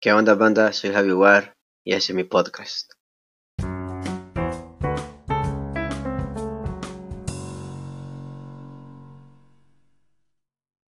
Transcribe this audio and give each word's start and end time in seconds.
¿Qué 0.00 0.12
onda 0.12 0.36
banda? 0.36 0.72
Soy 0.72 0.92
Javi 0.92 1.10
War 1.10 1.56
y 1.82 1.92
ese 1.92 2.12
es 2.12 2.14
mi 2.14 2.22
podcast. 2.22 2.92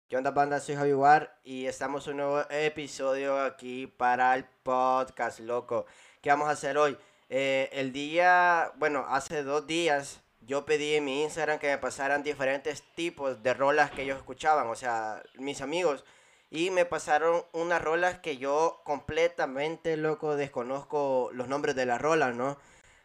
¿Qué 0.08 0.16
onda 0.16 0.29
banda? 0.29 0.60
Soy 0.60 0.76
Javi 0.76 0.94
War 0.94 1.40
y 1.44 1.66
estamos 1.66 2.06
en 2.06 2.12
un 2.12 2.18
nuevo 2.18 2.44
episodio 2.52 3.42
aquí 3.42 3.88
para 3.88 4.36
el 4.36 4.45
podcast, 4.61 5.39
loco. 5.39 5.88
¿Qué 6.21 6.29
vamos 6.29 6.47
a 6.49 6.52
hacer 6.52 6.77
hoy? 6.77 6.95
Eh, 7.27 7.70
el 7.71 7.91
día, 7.91 8.71
bueno, 8.77 9.07
hace 9.09 9.41
dos 9.41 9.65
días 9.65 10.21
yo 10.41 10.63
pedí 10.63 10.93
en 10.93 11.05
mi 11.05 11.23
Instagram 11.23 11.57
que 11.57 11.70
me 11.70 11.79
pasaran 11.79 12.21
diferentes 12.21 12.83
tipos 12.93 13.41
de 13.41 13.55
rolas 13.55 13.89
que 13.89 14.04
ellos 14.04 14.18
escuchaban, 14.18 14.68
o 14.68 14.75
sea, 14.75 15.23
mis 15.39 15.59
amigos. 15.61 16.05
Y 16.52 16.70
me 16.70 16.86
pasaron 16.86 17.43
unas 17.54 17.81
rolas 17.81 18.20
que 18.20 18.38
yo 18.38 18.81
completamente, 18.83 19.96
loco, 19.96 20.36
desconozco 20.36 21.29
los 21.33 21.47
nombres 21.47 21.75
de 21.75 21.86
las 21.86 22.01
rolas, 22.01 22.36
¿no? 22.36 22.57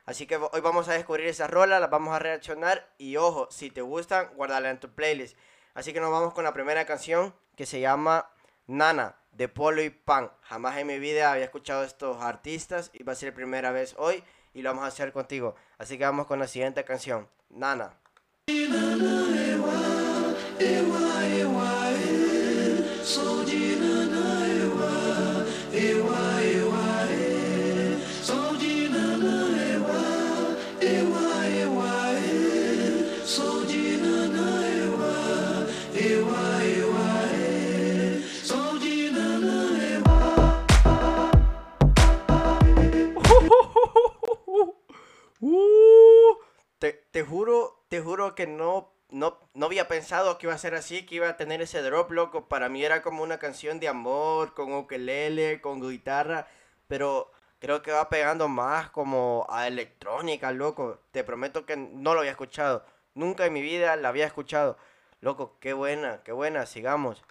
Así 0.05 0.27
que 0.27 0.37
hoy 0.37 0.61
vamos 0.61 0.89
a 0.89 0.95
descubrir 0.95 1.29
esas 1.29 1.49
rolas, 1.49 1.81
las 1.81 1.89
vamos 1.89 2.15
a 2.15 2.19
reaccionar 2.19 2.89
y 2.99 3.17
ojo, 3.17 3.49
si 3.51 3.71
te 3.71 3.83
gustan, 3.83 4.29
guárdala 4.35 4.71
en 4.71 4.81
tu 4.81 4.91
playlist. 4.91 5.37
Así 5.75 5.93
que 5.93 6.01
nos 6.01 6.11
vamos 6.11 6.35
con 6.35 6.43
la 6.43 6.53
primera 6.53 6.85
canción 6.87 7.35
que 7.57 7.67
se 7.67 7.81
llama 7.81 8.29
Nana 8.67 9.15
de 9.31 9.49
Polo 9.49 9.81
y 9.83 9.91
Pan. 9.91 10.33
Jamás 10.43 10.77
en 10.79 10.89
mi 10.89 10.99
vida 10.99 11.31
había 11.31 11.45
escuchado 11.45 11.83
a 11.83 11.87
estos 11.87 12.21
artistas 12.23 12.91
y 12.95 13.05
va 13.05 13.13
a 13.13 13.17
ser 13.17 13.33
primera 13.33 13.71
vez 13.71 13.95
hoy 13.97 14.25
y 14.55 14.63
lo 14.63 14.71
vamos 14.71 14.85
a 14.85 14.89
hacer 14.89 15.13
contigo. 15.13 15.55
Así 15.79 15.99
que 15.99 16.05
vamos 16.05 16.27
con 16.27 16.41
la 16.41 16.49
siguiente 16.49 16.85
canción, 16.85 17.29
Nana. 17.51 17.95
Que 48.37 48.47
no, 48.47 48.93
no, 49.11 49.41
no 49.55 49.67
había 49.67 49.89
pensado 49.89 50.39
que 50.39 50.47
iba 50.47 50.55
a 50.55 50.59
ser 50.59 50.77
así, 50.77 51.05
que 51.05 51.17
iba 51.17 51.29
a 51.29 51.37
tener 51.37 51.61
ese 51.61 51.83
drop, 51.83 52.13
loco. 52.13 52.49
Para 52.49 52.69
mí 52.69 52.85
era 52.85 53.03
como 53.03 53.25
una 53.25 53.39
canción 53.39 53.81
de 53.81 53.89
amor, 53.89 54.55
con 54.55 54.73
ukelele, 54.73 55.61
con 55.61 55.81
guitarra, 55.81 56.47
pero 56.87 57.33
creo 57.59 57.83
que 57.83 57.91
va 57.91 58.09
pegando 58.09 58.47
más 58.47 58.91
como 58.91 59.45
a 59.51 59.67
electrónica, 59.67 60.53
loco. 60.53 61.01
Te 61.11 61.25
prometo 61.25 61.67
que 61.67 61.77
no 61.77 62.15
lo 62.15 62.21
había 62.21 62.31
escuchado. 62.31 62.85
Nunca 63.15 63.47
en 63.47 63.53
mi 63.53 63.63
vida 63.63 63.97
la 63.97 64.11
había 64.11 64.27
escuchado. 64.27 64.79
Loco, 65.21 65.57
qué 65.59 65.73
buena, 65.73 66.23
qué 66.23 66.31
buena, 66.33 66.67
sigamos. 66.67 67.25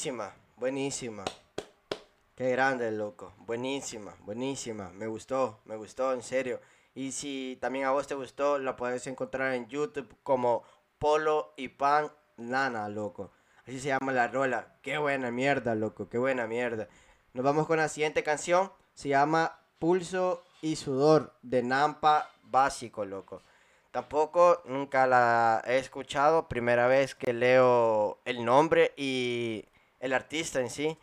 Buenísima, 0.00 0.34
buenísima. 0.56 1.24
Qué 2.34 2.50
grande, 2.52 2.90
loco. 2.90 3.34
Buenísima, 3.40 4.16
buenísima. 4.20 4.88
Me 4.94 5.06
gustó, 5.06 5.60
me 5.66 5.76
gustó, 5.76 6.14
en 6.14 6.22
serio. 6.22 6.58
Y 6.94 7.12
si 7.12 7.58
también 7.60 7.84
a 7.84 7.90
vos 7.90 8.06
te 8.06 8.14
gustó, 8.14 8.58
la 8.58 8.76
puedes 8.76 9.06
encontrar 9.08 9.52
en 9.52 9.68
YouTube 9.68 10.16
como 10.22 10.62
Polo 10.98 11.52
y 11.58 11.68
Pan 11.68 12.10
Nana, 12.38 12.88
loco. 12.88 13.32
Así 13.64 13.78
se 13.78 13.88
llama 13.88 14.12
la 14.12 14.28
rola. 14.28 14.78
Qué 14.80 14.96
buena 14.96 15.30
mierda, 15.30 15.74
loco. 15.74 16.08
Qué 16.08 16.16
buena 16.16 16.46
mierda. 16.46 16.88
Nos 17.34 17.44
vamos 17.44 17.66
con 17.66 17.76
la 17.76 17.90
siguiente 17.90 18.22
canción. 18.22 18.72
Se 18.94 19.10
llama 19.10 19.60
Pulso 19.78 20.42
y 20.62 20.76
Sudor 20.76 21.34
de 21.42 21.62
Nampa 21.62 22.30
Básico, 22.44 23.04
loco. 23.04 23.42
Tampoco 23.90 24.62
nunca 24.64 25.06
la 25.06 25.62
he 25.66 25.76
escuchado. 25.76 26.48
Primera 26.48 26.86
vez 26.86 27.14
que 27.14 27.34
leo 27.34 28.18
el 28.24 28.46
nombre 28.46 28.94
y 28.96 29.66
el 30.00 30.12
artista 30.12 30.60
en 30.60 30.70
sí. 30.70 30.98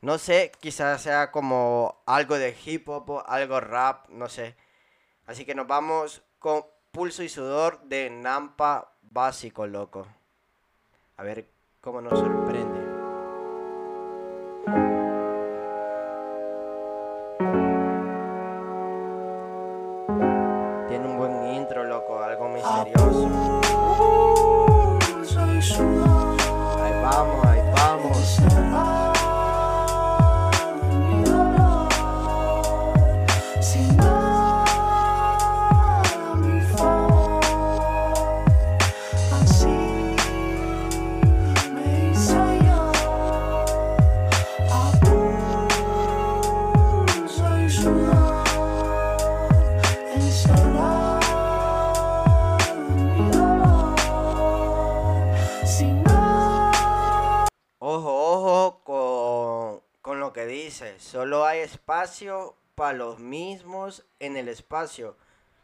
No 0.00 0.18
sé, 0.18 0.52
quizás 0.60 1.00
sea 1.00 1.30
como 1.30 2.02
algo 2.06 2.36
de 2.36 2.56
hip 2.64 2.88
hop 2.88 3.22
algo 3.26 3.60
rap, 3.60 4.08
no 4.08 4.28
sé. 4.28 4.56
Así 5.26 5.44
que 5.44 5.54
nos 5.54 5.66
vamos 5.66 6.22
con 6.38 6.64
Pulso 6.90 7.22
y 7.22 7.28
Sudor 7.28 7.80
de 7.84 8.10
Nampa 8.10 8.92
Básico, 9.00 9.66
loco. 9.66 10.06
A 11.16 11.22
ver 11.22 11.48
cómo 11.80 12.00
nos 12.00 12.18
sorprende. 12.18 12.81
Espacio 61.62 62.56
para 62.74 62.92
los 62.96 63.18
mismos 63.18 64.04
en 64.18 64.36
el 64.36 64.48
espacio. 64.48 65.16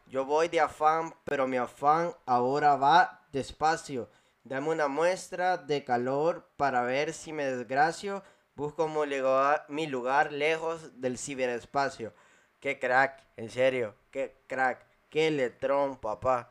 Yo 0.07 0.25
voy 0.25 0.49
de 0.49 0.61
afán, 0.61 1.15
pero 1.25 1.47
mi 1.47 1.57
afán 1.59 2.15
ahora 2.25 2.77
va 2.77 3.27
despacio. 3.33 4.09
Dame 4.45 4.71
una 4.71 4.89
muestra 4.89 5.59
de 5.59 5.85
calor 5.85 6.49
para 6.57 6.83
ver 6.83 7.13
si 7.13 7.33
me 7.33 7.45
desgracio. 7.45 8.23
Busco 8.55 8.89
mi 9.69 9.87
lugar, 9.87 10.33
lejos 10.33 11.01
del 11.01 11.19
ciberespacio. 11.19 12.15
Qué 12.59 12.79
crack, 12.79 13.23
en 13.37 13.51
serio, 13.51 13.95
qué 14.11 14.43
crack, 14.47 14.87
qué 15.11 15.31
letrón, 15.31 15.99
papá. 15.99 16.51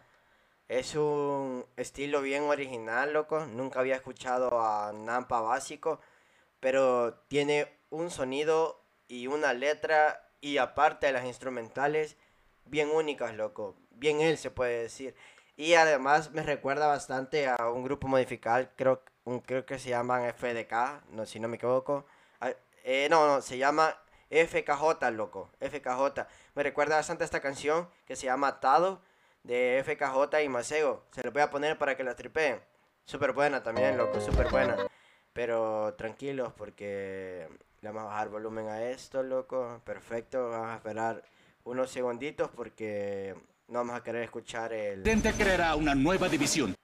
Es 0.67 0.95
un 0.95 1.65
estilo 1.75 2.21
bien 2.21 2.43
original, 2.43 3.13
loco. 3.13 3.45
Nunca 3.47 3.79
había 3.79 3.95
escuchado 3.95 4.61
a 4.61 4.93
Nampa 4.93 5.41
Básico, 5.41 5.99
pero 6.59 7.15
tiene 7.27 7.71
un 7.89 8.11
sonido 8.11 8.83
y 9.07 9.27
una 9.27 9.53
letra 9.53 10.29
y 10.41 10.57
aparte 10.57 11.07
de 11.07 11.13
las 11.13 11.25
instrumentales 11.25 12.17
bien 12.65 12.89
únicas, 12.89 13.33
loco. 13.35 13.75
Bien 13.91 14.21
él 14.21 14.37
se 14.37 14.51
puede 14.51 14.83
decir. 14.83 15.15
Y 15.55 15.73
además 15.73 16.31
me 16.31 16.43
recuerda 16.43 16.87
bastante 16.87 17.47
a 17.47 17.69
un 17.69 17.83
grupo 17.83 18.07
modificado, 18.07 18.67
creo, 18.75 19.01
un, 19.23 19.39
creo 19.39 19.65
que 19.65 19.79
se 19.79 19.89
llaman 19.89 20.31
FDK, 20.33 21.03
no, 21.11 21.25
si 21.25 21.39
no 21.39 21.47
me 21.47 21.55
equivoco. 21.57 22.05
Ah, 22.39 22.53
eh, 22.83 23.07
no, 23.09 23.25
no, 23.27 23.41
se 23.41 23.57
llama 23.57 23.97
FKJ, 24.29 25.11
loco. 25.11 25.49
FKJ. 25.59 26.27
Me 26.53 26.63
recuerda 26.63 26.97
bastante 26.97 27.23
a 27.23 27.25
esta 27.25 27.41
canción 27.41 27.89
que 28.05 28.15
se 28.15 28.25
llama 28.27 28.49
Atado 28.49 29.01
de 29.43 29.81
FKJ 29.83 30.43
y 30.43 30.49
Macego. 30.49 31.03
Se 31.11 31.23
lo 31.23 31.31
voy 31.31 31.41
a 31.41 31.49
poner 31.49 31.77
para 31.77 31.95
que 31.97 32.03
la 32.03 32.15
tripeen. 32.15 32.61
Súper 33.05 33.31
buena 33.31 33.63
también, 33.63 33.97
loco, 33.97 34.19
súper 34.21 34.49
buena. 34.49 34.77
Pero 35.33 35.95
tranquilos 35.97 36.53
porque 36.57 37.47
le 37.81 37.89
vamos 37.89 38.03
a 38.03 38.05
bajar 38.05 38.29
volumen 38.29 38.67
a 38.67 38.83
esto, 38.83 39.23
loco. 39.23 39.81
Perfecto, 39.83 40.49
vamos 40.49 40.69
a 40.69 40.75
esperar 40.75 41.23
unos 41.63 41.91
segunditos 41.91 42.49
porque 42.49 43.35
no 43.67 43.79
vamos 43.79 43.95
a 43.95 44.03
querer 44.03 44.23
escuchar 44.23 44.73
el, 44.73 45.03
Tente 45.03 45.33
creará 45.33 45.75
una 45.75 45.93
nueva 45.93 46.29
división. 46.29 46.75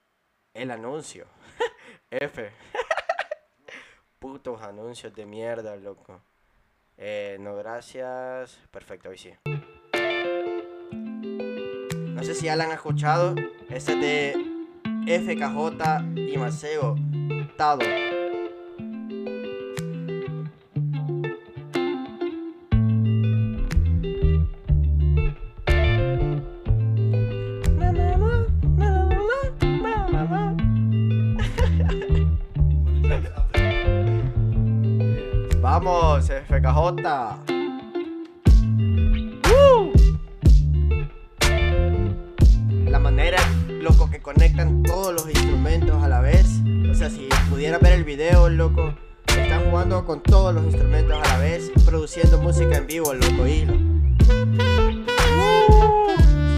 el 0.54 0.72
anuncio. 0.72 1.26
F. 2.12 2.52
Putos 4.20 4.62
anuncios 4.62 5.14
de 5.16 5.26
mierda, 5.26 5.76
loco. 5.76 6.22
Eh, 6.98 7.38
no, 7.40 7.56
gracias. 7.56 8.60
Perfecto, 8.72 9.10
hoy 9.10 9.18
sí. 9.18 9.34
No 12.24 12.24
sé 12.24 12.36
si 12.36 12.46
ya 12.46 12.56
la 12.56 12.66
han 12.66 12.72
escuchado. 12.72 13.36
Este 13.70 13.94
es 13.94 14.00
de 14.00 15.34
FKJ 15.36 16.32
y 16.32 16.38
Maceo. 16.38 16.96
Tado. 17.58 18.03
Vamos, 35.84 36.32
FKJ. 36.48 37.04
La 42.90 43.00
manera, 43.00 43.38
loco, 43.82 44.10
que 44.10 44.22
conectan 44.22 44.82
todos 44.84 45.12
los 45.12 45.28
instrumentos 45.28 46.02
a 46.02 46.08
la 46.08 46.22
vez. 46.22 46.62
O 46.90 46.94
sea, 46.94 47.10
si 47.10 47.28
pudiera 47.50 47.80
ver 47.80 47.94
el 47.94 48.06
video, 48.06 48.48
loco, 48.48 48.94
están 49.28 49.70
jugando 49.70 50.06
con 50.06 50.24
todos 50.24 50.54
los 50.54 50.64
instrumentos 50.64 51.18
a 51.18 51.28
la 51.28 51.38
vez, 51.40 51.70
produciendo 51.86 52.38
música 52.38 52.78
en 52.78 52.88
vivo, 52.88 53.14
loco, 53.14 53.46
hilo. 53.46 53.74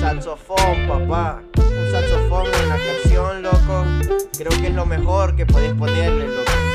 Saxofón, 0.01 0.87
papá. 0.87 1.41
Un 1.57 1.91
saxofón 1.91 2.45
en 2.61 2.69
la 2.69 2.77
canción, 2.77 3.41
loco. 3.41 3.85
Creo 4.37 4.51
que 4.61 4.67
es 4.67 4.75
lo 4.75 4.85
mejor 4.85 5.35
que 5.35 5.47
podéis 5.47 5.73
ponerle, 5.73 6.27
loco. 6.27 6.74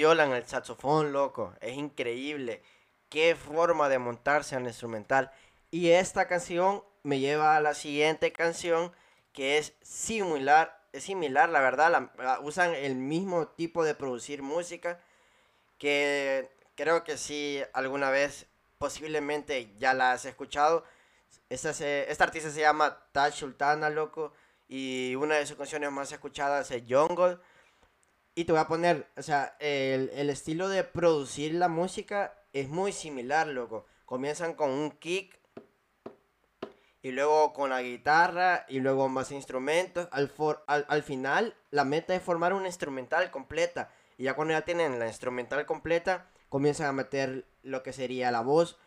Violan 0.00 0.32
el 0.32 0.46
saxofón, 0.46 1.12
loco. 1.12 1.52
Es 1.60 1.76
increíble. 1.76 2.62
Qué 3.10 3.36
forma 3.36 3.90
de 3.90 3.98
montarse 3.98 4.56
al 4.56 4.64
instrumental. 4.64 5.30
Y 5.70 5.90
esta 5.90 6.26
canción 6.26 6.82
me 7.02 7.18
lleva 7.18 7.54
a 7.54 7.60
la 7.60 7.74
siguiente 7.74 8.32
canción 8.32 8.92
que 9.34 9.58
es 9.58 9.74
similar, 9.82 10.80
es 10.94 11.04
similar, 11.04 11.50
la 11.50 11.60
verdad. 11.60 11.90
la- 12.16 12.40
usan 12.40 12.74
el 12.74 12.94
mismo 12.94 13.48
tipo 13.48 13.84
de 13.84 13.94
producir 13.94 14.42
música 14.42 14.98
que 15.78 16.50
creo 16.76 17.04
que 17.04 17.18
sí 17.18 17.62
alguna 17.74 18.10
vez 18.10 18.46
posiblemente 18.78 19.74
ya 19.76 19.92
la 19.92 20.12
has 20.12 20.24
escuchado. 20.24 20.82
Esta, 21.50 21.74
se- 21.74 22.06
artista 22.18 22.50
se 22.50 22.60
llama 22.60 22.98
Taj 23.12 23.34
Sultana, 23.34 23.90
loco. 23.90 24.32
Y 24.66 25.14
una 25.16 25.34
de 25.34 25.44
sus 25.46 25.58
canciones 25.58 25.90
más 25.92 26.10
escuchadas 26.10 26.70
es 26.70 26.84
Jungle. 26.88 27.36
Y 28.40 28.46
te 28.46 28.52
voy 28.52 28.60
a 28.62 28.68
poner, 28.68 29.06
o 29.18 29.22
sea, 29.22 29.54
el, 29.60 30.10
el 30.14 30.30
estilo 30.30 30.70
de 30.70 30.82
producir 30.82 31.52
la 31.52 31.68
música 31.68 32.32
es 32.54 32.70
muy 32.70 32.90
similar, 32.90 33.46
loco. 33.48 33.84
Comienzan 34.06 34.54
con 34.54 34.70
un 34.70 34.92
kick. 34.92 35.38
Y 37.02 37.10
luego 37.10 37.52
con 37.52 37.68
la 37.68 37.82
guitarra. 37.82 38.64
Y 38.66 38.80
luego 38.80 39.10
más 39.10 39.30
instrumentos. 39.30 40.08
Al, 40.10 40.30
for- 40.30 40.64
al, 40.68 40.86
al 40.88 41.02
final, 41.02 41.54
la 41.70 41.84
meta 41.84 42.14
es 42.14 42.22
formar 42.22 42.54
una 42.54 42.68
instrumental 42.68 43.30
completa. 43.30 43.92
Y 44.16 44.24
ya 44.24 44.32
cuando 44.32 44.52
ya 44.52 44.62
tienen 44.62 44.98
la 44.98 45.06
instrumental 45.06 45.66
completa, 45.66 46.30
comienzan 46.48 46.86
a 46.86 46.92
meter 46.92 47.44
lo 47.62 47.82
que 47.82 47.92
sería 47.92 48.30
la 48.30 48.40
voz. 48.40 48.78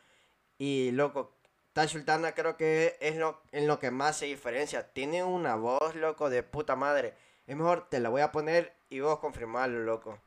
Y 0.58 0.90
loco, 0.94 1.38
Taj 1.74 1.90
Sultana 1.92 2.34
creo 2.34 2.58
que 2.58 2.98
es 3.02 3.18
lo, 3.18 3.40
en 3.52 3.68
lo 3.68 3.78
que 3.78 3.92
más 3.92 4.18
se 4.18 4.26
diferencia. 4.26 4.92
Tiene 4.94 5.24
una 5.24 5.54
voz, 5.54 5.94
loco, 5.94 6.32
de 6.32 6.42
puta 6.42 6.76
madre. 6.76 7.14
Es 7.46 7.58
mejor, 7.58 7.88
te 7.90 8.00
la 8.00 8.08
voy 8.08 8.22
a 8.22 8.32
poner 8.32 8.74
y 8.90 9.02
vos 9.02 9.20
confirmarlo, 9.20 9.84
loco. 9.84 10.18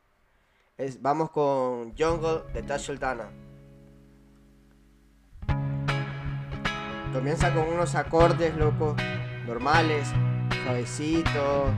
Vamos 1.01 1.31
con 1.31 1.97
Jungle 1.97 2.43
de 2.53 2.63
Taj 2.63 2.81
Sultana. 2.81 3.31
Comienza 7.15 7.55
con 7.55 7.69
unos 7.69 7.95
acordes, 7.95 8.55
loco, 8.57 8.95
normales, 9.47 10.07
suavecito. 10.65 11.73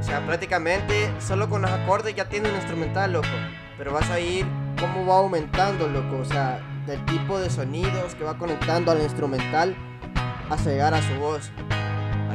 O 0.00 0.02
sea, 0.02 0.24
prácticamente 0.24 1.12
solo 1.20 1.50
con 1.50 1.60
los 1.60 1.70
acordes 1.70 2.14
ya 2.14 2.26
tiene 2.30 2.48
un 2.48 2.54
instrumental, 2.54 3.12
loco. 3.12 3.28
Pero 3.76 3.92
vas 3.92 4.08
a 4.08 4.18
ir 4.18 4.46
cómo 4.80 5.04
va 5.04 5.18
aumentando, 5.18 5.88
loco. 5.88 6.16
O 6.22 6.24
sea, 6.24 6.58
del 6.86 7.04
tipo 7.04 7.38
de 7.38 7.50
sonidos 7.50 8.14
que 8.14 8.24
va 8.24 8.38
conectando 8.38 8.92
al 8.92 9.02
instrumental 9.02 9.76
hasta 10.48 10.70
llegar 10.70 10.94
a 10.94 11.02
su 11.02 11.14
voz. 11.16 11.52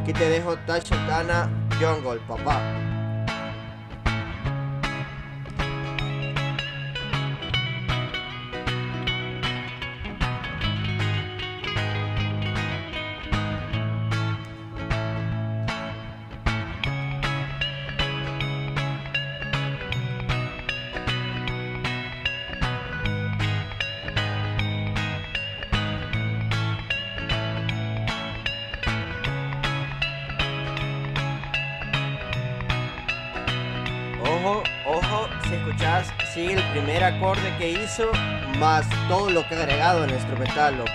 Aquí 0.03 0.11
te 0.11 0.27
dejo 0.27 0.57
Taj 0.67 0.83
Sultana 0.83 1.49
Jungle, 1.79 2.19
papá. 2.27 2.82
Ojo, 34.45 34.61
ojo, 34.85 35.29
si 35.47 35.55
escuchás, 35.55 36.13
sigue 36.33 36.55
el 36.55 36.71
primer 36.71 37.01
acorde 37.01 37.55
que 37.57 37.71
hizo, 37.71 38.11
más 38.59 38.85
todo 39.07 39.29
lo 39.29 39.47
que 39.47 39.55
ha 39.55 39.59
agregado 39.59 40.03
en 40.03 40.09
el 40.09 40.15
instrumental, 40.17 40.77
loco. 40.77 40.91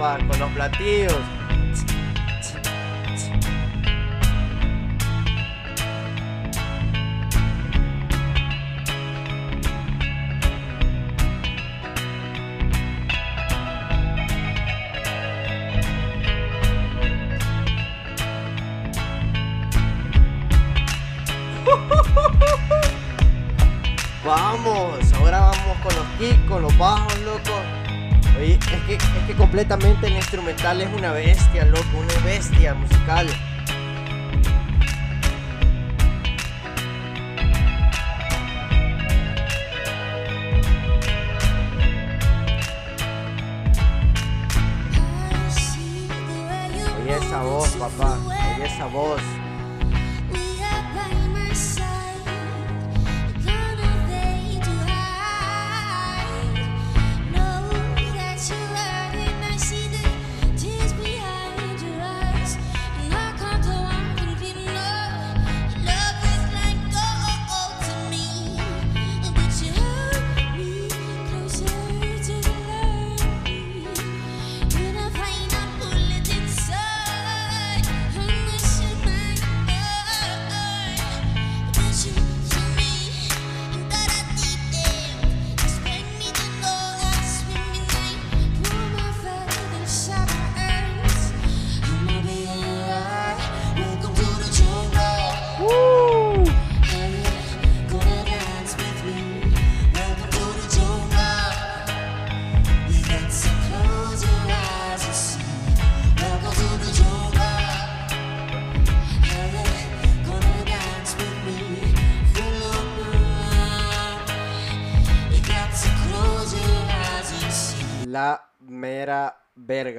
con 0.00 0.38
los 0.38 0.50
platillos. 0.52 1.12
Vamos, 24.24 25.12
ahora 25.12 25.40
vamos 25.40 25.76
con 25.82 25.94
los 25.94 26.06
kicks, 26.18 26.48
con 26.48 26.62
los 26.62 26.78
bajos, 26.78 27.20
locos. 27.20 27.79
Es 28.40 28.58
que, 28.58 28.94
es 28.94 29.02
que 29.26 29.34
completamente 29.34 30.06
el 30.06 30.14
instrumental 30.14 30.80
es 30.80 30.88
una 30.96 31.12
bestia, 31.12 31.66
loco, 31.66 31.98
una 31.98 32.24
bestia 32.24 32.72
musical. 32.72 33.26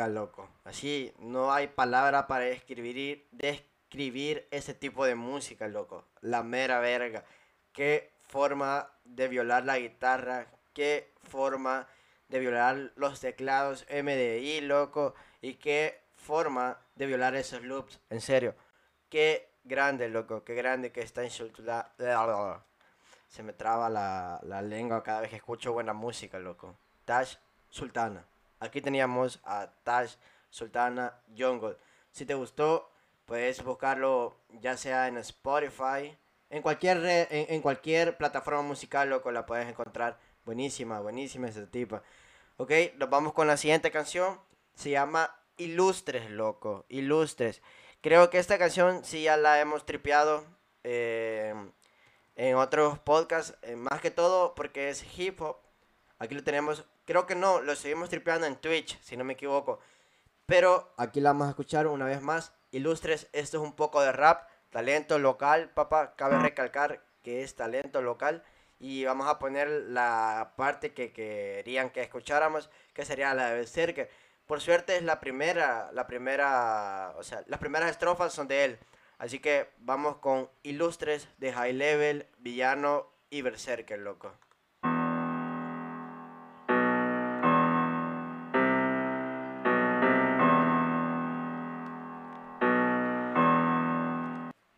Loco. 0.07 0.49
Así, 0.63 1.13
no 1.19 1.51
hay 1.53 1.67
palabra 1.67 2.27
para 2.27 2.45
describir, 2.45 3.27
describir 3.31 4.47
ese 4.51 4.73
tipo 4.73 5.05
de 5.05 5.15
música, 5.15 5.67
loco. 5.67 6.05
La 6.21 6.43
mera 6.43 6.79
verga. 6.79 7.23
Qué 7.73 8.11
forma 8.27 8.89
de 9.05 9.27
violar 9.27 9.65
la 9.65 9.79
guitarra. 9.79 10.47
Qué 10.73 11.13
forma 11.23 11.87
de 12.27 12.39
violar 12.39 12.91
los 12.95 13.19
teclados 13.19 13.85
MDI, 13.89 14.61
loco. 14.61 15.13
Y 15.41 15.55
qué 15.55 16.01
forma 16.15 16.79
de 16.95 17.05
violar 17.05 17.35
esos 17.35 17.63
loops. 17.63 17.99
En 18.09 18.21
serio. 18.21 18.55
Qué 19.09 19.49
grande, 19.63 20.09
loco. 20.09 20.43
Qué 20.43 20.55
grande 20.55 20.91
que 20.91 21.01
está 21.01 21.23
insultada. 21.23 21.93
Se 23.27 23.43
me 23.43 23.53
traba 23.53 23.89
la, 23.89 24.39
la 24.43 24.61
lengua 24.61 25.03
cada 25.03 25.21
vez 25.21 25.29
que 25.29 25.37
escucho 25.37 25.73
buena 25.73 25.93
música, 25.93 26.39
loco. 26.39 26.75
Tash 27.05 27.37
Sultana. 27.69 28.25
Aquí 28.61 28.79
teníamos 28.81 29.39
a 29.43 29.67
Tash 29.83 30.15
Sultana 30.49 31.13
Jungle. 31.37 31.75
Si 32.11 32.25
te 32.25 32.33
gustó, 32.35 32.89
puedes 33.25 33.61
buscarlo 33.63 34.35
ya 34.61 34.77
sea 34.77 35.07
en 35.07 35.17
Spotify, 35.17 36.17
en 36.49 36.61
cualquier 36.61 37.01
red- 37.01 37.27
en, 37.31 37.61
cualquier 37.61 38.15
plataforma 38.17 38.61
musical, 38.61 39.09
loco, 39.09 39.31
la 39.31 39.45
puedes 39.45 39.67
encontrar. 39.67 40.17
Buenísima, 40.45 40.99
buenísima 41.01 41.47
esa 41.49 41.65
tipa. 41.69 42.03
Ok, 42.57 42.71
nos 42.97 43.09
vamos 43.09 43.33
con 43.33 43.47
la 43.47 43.57
siguiente 43.57 43.91
canción. 43.91 44.39
Se 44.75 44.89
llama 44.91 45.35
Ilustres, 45.57 46.29
loco. 46.29 46.85
Ilustres. 46.89 47.61
Creo 48.01 48.29
que 48.29 48.39
esta 48.39 48.57
canción 48.57 49.03
sí 49.03 49.23
ya 49.23 49.37
la 49.37 49.59
hemos 49.59 49.85
tripeado 49.85 50.45
eh, 50.83 51.53
en 52.35 52.55
otros 52.55 52.99
podcasts. 52.99 53.57
eh, 53.63 53.75
más 53.75 54.01
que 54.01 54.11
todo 54.11 54.53
porque 54.55 54.89
es 54.89 55.03
hip 55.17 55.41
hop. 55.41 55.57
Aquí 56.19 56.35
lo 56.35 56.43
tenemos. 56.43 56.85
Creo 57.05 57.25
que 57.25 57.35
no, 57.35 57.61
lo 57.61 57.75
seguimos 57.75 58.09
tripeando 58.09 58.47
en 58.47 58.55
Twitch, 58.55 58.99
si 59.01 59.17
no 59.17 59.23
me 59.23 59.33
equivoco. 59.33 59.79
Pero 60.45 60.93
aquí 60.97 61.21
la 61.21 61.31
vamos 61.31 61.47
a 61.47 61.51
escuchar 61.51 61.87
una 61.87 62.05
vez 62.05 62.21
más. 62.21 62.53
Ilustres, 62.71 63.27
esto 63.33 63.57
es 63.57 63.63
un 63.63 63.73
poco 63.73 64.01
de 64.01 64.11
rap. 64.11 64.49
Talento 64.69 65.19
local, 65.19 65.69
papá. 65.69 66.15
Cabe 66.15 66.39
recalcar 66.39 67.03
que 67.23 67.43
es 67.43 67.55
talento 67.55 68.01
local. 68.01 68.43
Y 68.79 69.05
vamos 69.05 69.27
a 69.27 69.39
poner 69.39 69.69
la 69.69 70.53
parte 70.57 70.93
que 70.93 71.13
querían 71.13 71.89
que 71.89 72.01
escucháramos, 72.01 72.69
que 72.93 73.05
sería 73.05 73.33
la 73.33 73.49
de 73.49 73.55
Berserker. 73.57 74.09
Por 74.47 74.59
suerte 74.59 74.97
es 74.97 75.03
la 75.03 75.19
primera, 75.19 75.91
la 75.93 76.07
primera, 76.07 77.13
o 77.17 77.23
sea, 77.23 77.43
las 77.47 77.59
primeras 77.59 77.91
estrofas 77.91 78.33
son 78.33 78.47
de 78.47 78.65
él. 78.65 78.79
Así 79.17 79.39
que 79.39 79.69
vamos 79.77 80.17
con 80.17 80.49
Ilustres 80.63 81.29
de 81.37 81.53
High 81.53 81.73
Level, 81.73 82.27
Villano 82.39 83.07
y 83.29 83.43
Berserker, 83.43 83.99
loco. 83.99 84.33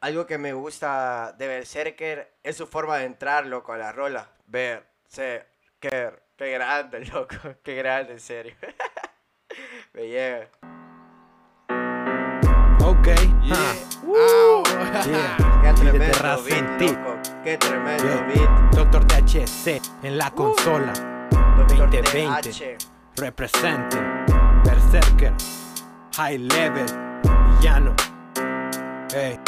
Algo 0.04 0.26
que 0.26 0.38
me 0.38 0.52
gusta 0.52 1.34
de 1.38 1.48
Berserker 1.48 2.36
es 2.44 2.58
su 2.58 2.68
forma 2.68 2.98
de 2.98 3.06
entrar, 3.06 3.46
loco, 3.46 3.72
a 3.72 3.78
la 3.78 3.94
rola. 3.94 4.28
Berserker. 4.48 6.24
Qué 6.36 6.52
grande, 6.52 7.06
loco. 7.14 7.38
Qué 7.64 7.76
grande, 7.76 8.12
en 8.12 8.20
serio. 8.20 8.54
me 9.94 10.10
llega. 10.10 10.50
Ok. 12.84 13.08
Yeah. 13.44 13.76
Uh, 14.06 14.62
yeah. 15.06 15.38
Qué 15.64 15.74
tremendo 15.74 16.44
beat, 16.44 16.82
loco. 16.82 17.22
Qué 17.42 17.58
tremendo 17.58 18.04
Yeah. 18.04 18.28
beat. 18.28 18.76
Doctor 18.76 19.08
THC 19.08 19.82
en 20.04 20.18
la 20.18 20.30
consola. 20.32 20.92
Doctor 21.56 21.90
2020. 21.90 22.52
TH. 22.52 22.78
Representing 23.22 24.26
Berserker. 24.66 25.34
High 26.18 26.40
level. 26.40 26.86
Villano. 27.62 27.96
Hey. 29.14 29.40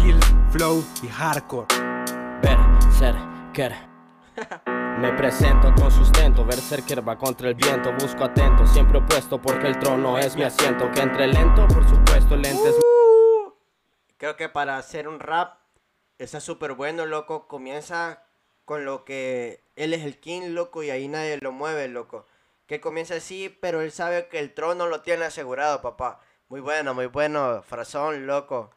Skills, 0.00 0.24
flow 0.50 0.82
y 1.02 1.08
hardcore. 1.08 1.66
Berserker. 2.42 3.74
Me 4.98 5.12
presento 5.12 5.74
con 5.74 5.90
sustento, 5.90 6.42
Berserker 6.42 7.06
va 7.06 7.18
contra 7.18 7.48
el 7.48 7.54
viento, 7.54 7.92
busco 8.00 8.24
atento, 8.24 8.66
siempre 8.66 8.98
opuesto 8.98 9.40
porque 9.40 9.66
el 9.66 9.78
trono 9.78 10.18
es 10.18 10.36
mi 10.36 10.42
asiento, 10.42 10.90
que 10.92 11.00
entre 11.00 11.26
lento, 11.26 11.68
por 11.68 11.86
supuesto, 11.86 12.34
lentes. 12.36 12.76
Creo 14.16 14.36
que 14.36 14.48
para 14.48 14.78
hacer 14.78 15.06
un 15.06 15.20
rap 15.20 15.58
está 16.18 16.40
súper 16.40 16.72
bueno, 16.72 17.04
loco. 17.04 17.46
Comienza 17.46 18.22
con 18.64 18.86
lo 18.86 19.04
que 19.04 19.64
él 19.76 19.92
es 19.92 20.04
el 20.04 20.18
king, 20.18 20.54
loco, 20.54 20.82
y 20.82 20.88
ahí 20.88 21.08
nadie 21.08 21.38
lo 21.42 21.52
mueve, 21.52 21.88
loco. 21.88 22.26
Que 22.66 22.80
comienza 22.80 23.16
así, 23.16 23.54
pero 23.60 23.82
él 23.82 23.92
sabe 23.92 24.28
que 24.28 24.38
el 24.38 24.54
trono 24.54 24.86
lo 24.86 25.02
tiene 25.02 25.26
asegurado, 25.26 25.82
papá. 25.82 26.20
Muy 26.48 26.60
bueno, 26.60 26.94
muy 26.94 27.06
bueno. 27.06 27.62
Frazón, 27.62 28.26
loco. 28.26 28.70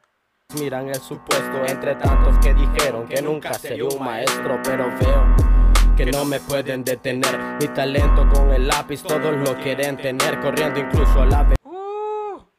Miran 0.55 0.89
el 0.89 1.01
supuesto 1.01 1.65
entre 1.65 1.95
tantos 1.95 2.37
que 2.37 2.53
dijeron 2.53 3.07
que 3.07 3.21
nunca 3.21 3.53
sería 3.55 3.85
un 3.85 4.03
maestro, 4.03 4.59
pero 4.63 4.85
veo 4.99 5.53
que 5.95 6.05
no 6.05 6.25
me 6.25 6.39
pueden 6.39 6.83
detener. 6.83 7.37
Mi 7.59 7.67
talento 7.67 8.27
con 8.31 8.51
el 8.51 8.67
lápiz 8.67 9.01
todos 9.01 9.35
lo 9.35 9.55
quieren 9.61 9.97
tener, 9.97 10.39
corriendo 10.41 10.79
incluso 10.79 11.21
a 11.21 11.25
la. 11.25 11.55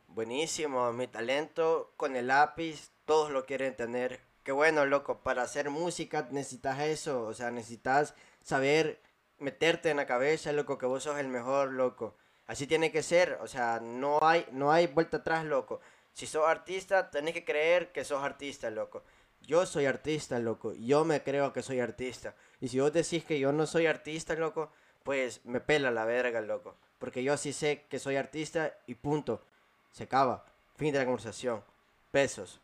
Buenísimo, 0.09 0.93
mi 0.93 1.07
talento 1.07 1.93
con 1.97 2.17
el 2.17 2.29
lápiz, 2.29 2.91
todos 3.05 3.31
lo 3.31 3.45
quieren 3.45 3.77
tener. 3.77 4.21
Qué 4.43 4.53
bueno, 4.53 4.87
loco, 4.87 5.19
para 5.19 5.43
hacer 5.43 5.71
música 5.71 6.29
necesitas 6.31 6.81
eso, 6.81 7.23
o 7.23 7.35
sea, 7.35 7.51
necesitas 7.51 8.15
saber 8.43 9.01
meterte 9.39 9.91
en 9.91 9.99
la 9.99 10.07
cabeza, 10.07 10.53
loco, 10.53 10.79
que 10.79 10.87
vos 10.87 11.05
sos 11.05 11.19
el 11.19 11.29
mejor, 11.29 11.73
loco. 11.73 12.17
Así 12.47 12.67
tiene 12.67 12.91
que 12.91 13.03
ser, 13.03 13.39
o 13.41 13.47
sea, 13.47 13.81
no 13.81 14.19
hay, 14.23 14.47
no 14.53 14.71
hay 14.71 14.87
vuelta 14.87 15.19
atrás, 15.19 15.45
loco. 15.45 15.81
Si 16.15 16.27
sos 16.29 16.47
artista, 16.47 17.11
tenés 17.11 17.35
que 17.35 17.45
creer 17.45 17.91
que 17.91 18.05
sos 18.05 18.23
artista, 18.23 18.71
loco. 18.71 19.03
Yo 19.43 19.67
soy 19.67 19.87
artista, 19.87 20.39
loco. 20.39 20.73
Yo 20.75 21.05
me 21.05 21.23
creo 21.23 21.53
que 21.53 21.61
soy 21.61 21.81
artista. 21.81 22.35
Y 22.61 22.69
si 22.69 22.79
vos 22.79 22.93
decís 22.93 23.25
que 23.25 23.41
yo 23.41 23.53
no 23.53 23.67
soy 23.67 23.87
artista, 23.87 24.35
loco, 24.37 24.71
pues 25.03 25.45
me 25.45 25.61
pela 25.61 25.91
la 25.91 26.05
verga, 26.05 26.41
loco. 26.41 26.77
Porque 26.99 27.25
yo 27.25 27.37
sí 27.37 27.53
sé 27.53 27.85
que 27.91 27.99
soy 27.99 28.15
artista 28.15 28.79
y 28.87 28.95
punto. 28.95 29.43
Se 29.91 30.05
acaba. 30.05 30.47
Fin 30.77 30.93
de 30.93 31.01
la 31.01 31.05
conversación. 31.05 31.65
Besos. 32.13 32.61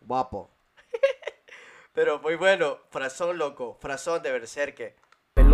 Guapo. 0.00 0.50
Pero 1.92 2.18
muy 2.20 2.34
bueno. 2.34 2.78
Frazón, 2.88 3.36
loco. 3.36 3.76
Frazón 3.78 4.22
de 4.22 4.32
Berserker. 4.32 4.96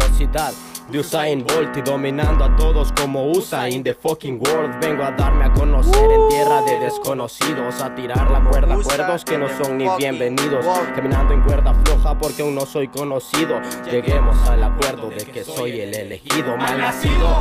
Velocidad 0.00 0.52
de 0.90 0.98
Usain 0.98 1.42
Bolt 1.42 1.74
y 1.74 1.80
dominando 1.80 2.44
a 2.44 2.54
todos 2.54 2.92
como 2.92 3.30
Usain 3.30 3.82
the 3.82 3.94
fucking 3.94 4.38
world. 4.38 4.78
Vengo 4.78 5.02
a 5.02 5.10
darme 5.12 5.46
a 5.46 5.52
conocer 5.54 6.10
en 6.12 6.28
tierra 6.28 6.60
de 6.62 6.78
desconocidos, 6.80 7.80
a 7.80 7.94
tirar 7.94 8.30
la 8.30 8.44
cuerda, 8.50 8.74
cuerdos 8.82 9.24
que 9.24 9.38
no 9.38 9.48
son 9.48 9.78
ni 9.78 9.86
bienvenidos. 9.96 10.66
Caminando 10.94 11.32
en 11.32 11.42
cuerda 11.44 11.72
floja 11.82 12.18
porque 12.18 12.42
aún 12.42 12.54
no 12.56 12.66
soy 12.66 12.88
conocido. 12.88 13.58
Lleguemos 13.90 14.36
al 14.50 14.62
acuerdo 14.64 15.08
de 15.08 15.24
que 15.24 15.44
soy 15.44 15.80
el 15.80 15.94
elegido, 15.94 16.58
mal 16.58 16.78
nacido. 16.78 17.38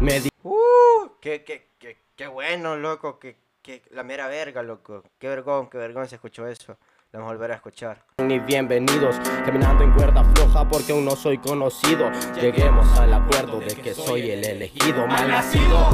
Me 0.00 0.20
di- 0.20 0.28
Uh, 0.44 1.08
qué, 1.20 1.42
qué, 1.42 1.72
qué, 1.78 1.96
qué 2.14 2.26
bueno, 2.28 2.76
loco. 2.76 3.18
Que, 3.18 3.36
que 3.62 3.82
la 3.90 4.04
mera 4.04 4.28
verga, 4.28 4.62
loco. 4.62 5.02
Qué 5.18 5.26
vergón, 5.28 5.68
qué 5.70 5.78
vergón 5.78 6.06
se 6.06 6.14
escuchó 6.16 6.46
eso. 6.46 6.76
A 7.14 7.20
volver 7.20 7.52
a 7.52 7.54
escuchar. 7.54 8.04
ni 8.18 8.40
bienvenidos 8.40 9.20
Caminando 9.46 9.84
en 9.84 9.92
cuerda 9.92 10.24
floja 10.34 10.68
porque 10.68 10.90
aún 10.92 11.04
no 11.04 11.14
soy 11.14 11.38
conocido 11.38 12.10
Lleguemos 12.40 12.98
al 12.98 13.14
acuerdo 13.14 13.60
de 13.60 13.76
que 13.76 13.94
soy 13.94 14.32
el 14.32 14.44
elegido 14.44 15.06
Mal 15.06 15.28
nacido 15.28 15.90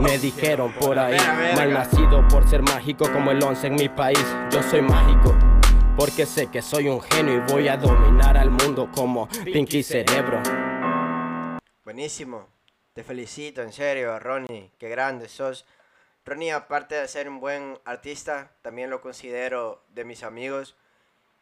Me 0.00 0.18
dijeron 0.18 0.72
por 0.72 0.98
ahí 0.98 1.18
Mal 1.54 1.74
nacido 1.74 2.26
por 2.28 2.48
ser 2.48 2.62
mágico 2.62 3.04
como 3.12 3.32
el 3.32 3.42
11 3.42 3.66
en 3.66 3.74
mi 3.74 3.90
país 3.90 4.24
Yo 4.50 4.62
soy 4.62 4.80
mágico 4.80 5.36
porque 5.94 6.26
sé 6.26 6.46
que 6.48 6.62
soy 6.62 6.88
un 6.88 7.00
genio 7.00 7.34
y 7.36 7.52
voy 7.52 7.68
a 7.68 7.76
dominar 7.76 8.36
al 8.36 8.50
mundo 8.50 8.90
como 8.94 9.28
Pinky 9.44 9.82
Cerebro 9.82 10.42
Buenísimo. 11.84 12.48
Te 12.92 13.04
felicito, 13.04 13.62
en 13.62 13.72
serio, 13.72 14.18
Ronnie. 14.18 14.72
Qué 14.78 14.88
grande 14.88 15.28
sos. 15.28 15.66
Ronnie, 16.26 16.50
aparte 16.50 16.96
de 16.96 17.06
ser 17.06 17.28
un 17.28 17.38
buen 17.38 17.78
artista, 17.84 18.50
también 18.62 18.90
lo 18.90 19.00
considero 19.00 19.84
de 19.90 20.04
mis 20.04 20.24
amigos. 20.24 20.76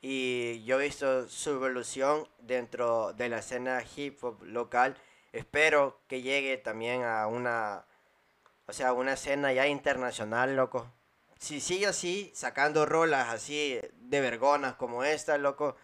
Y 0.02 0.62
yo 0.64 0.78
he 0.78 0.84
visto 0.84 1.26
su 1.26 1.52
evolución 1.52 2.28
dentro 2.38 3.14
de 3.14 3.30
la 3.30 3.38
escena 3.38 3.82
hip 3.96 4.22
hop 4.22 4.42
local. 4.42 4.94
Espero 5.32 6.02
que 6.06 6.20
llegue 6.20 6.58
también 6.58 7.02
a 7.02 7.26
una, 7.26 7.86
o 8.66 8.74
sea, 8.74 8.92
una 8.92 9.14
escena 9.14 9.54
ya 9.54 9.66
internacional, 9.66 10.54
loco. 10.54 10.92
Si 11.38 11.62
sigue 11.62 11.86
así, 11.86 12.30
sacando 12.34 12.84
rolas 12.84 13.30
así 13.30 13.80
de 13.94 14.20
vergonas 14.20 14.74
como 14.74 15.02
esta, 15.02 15.38
loco, 15.38 15.76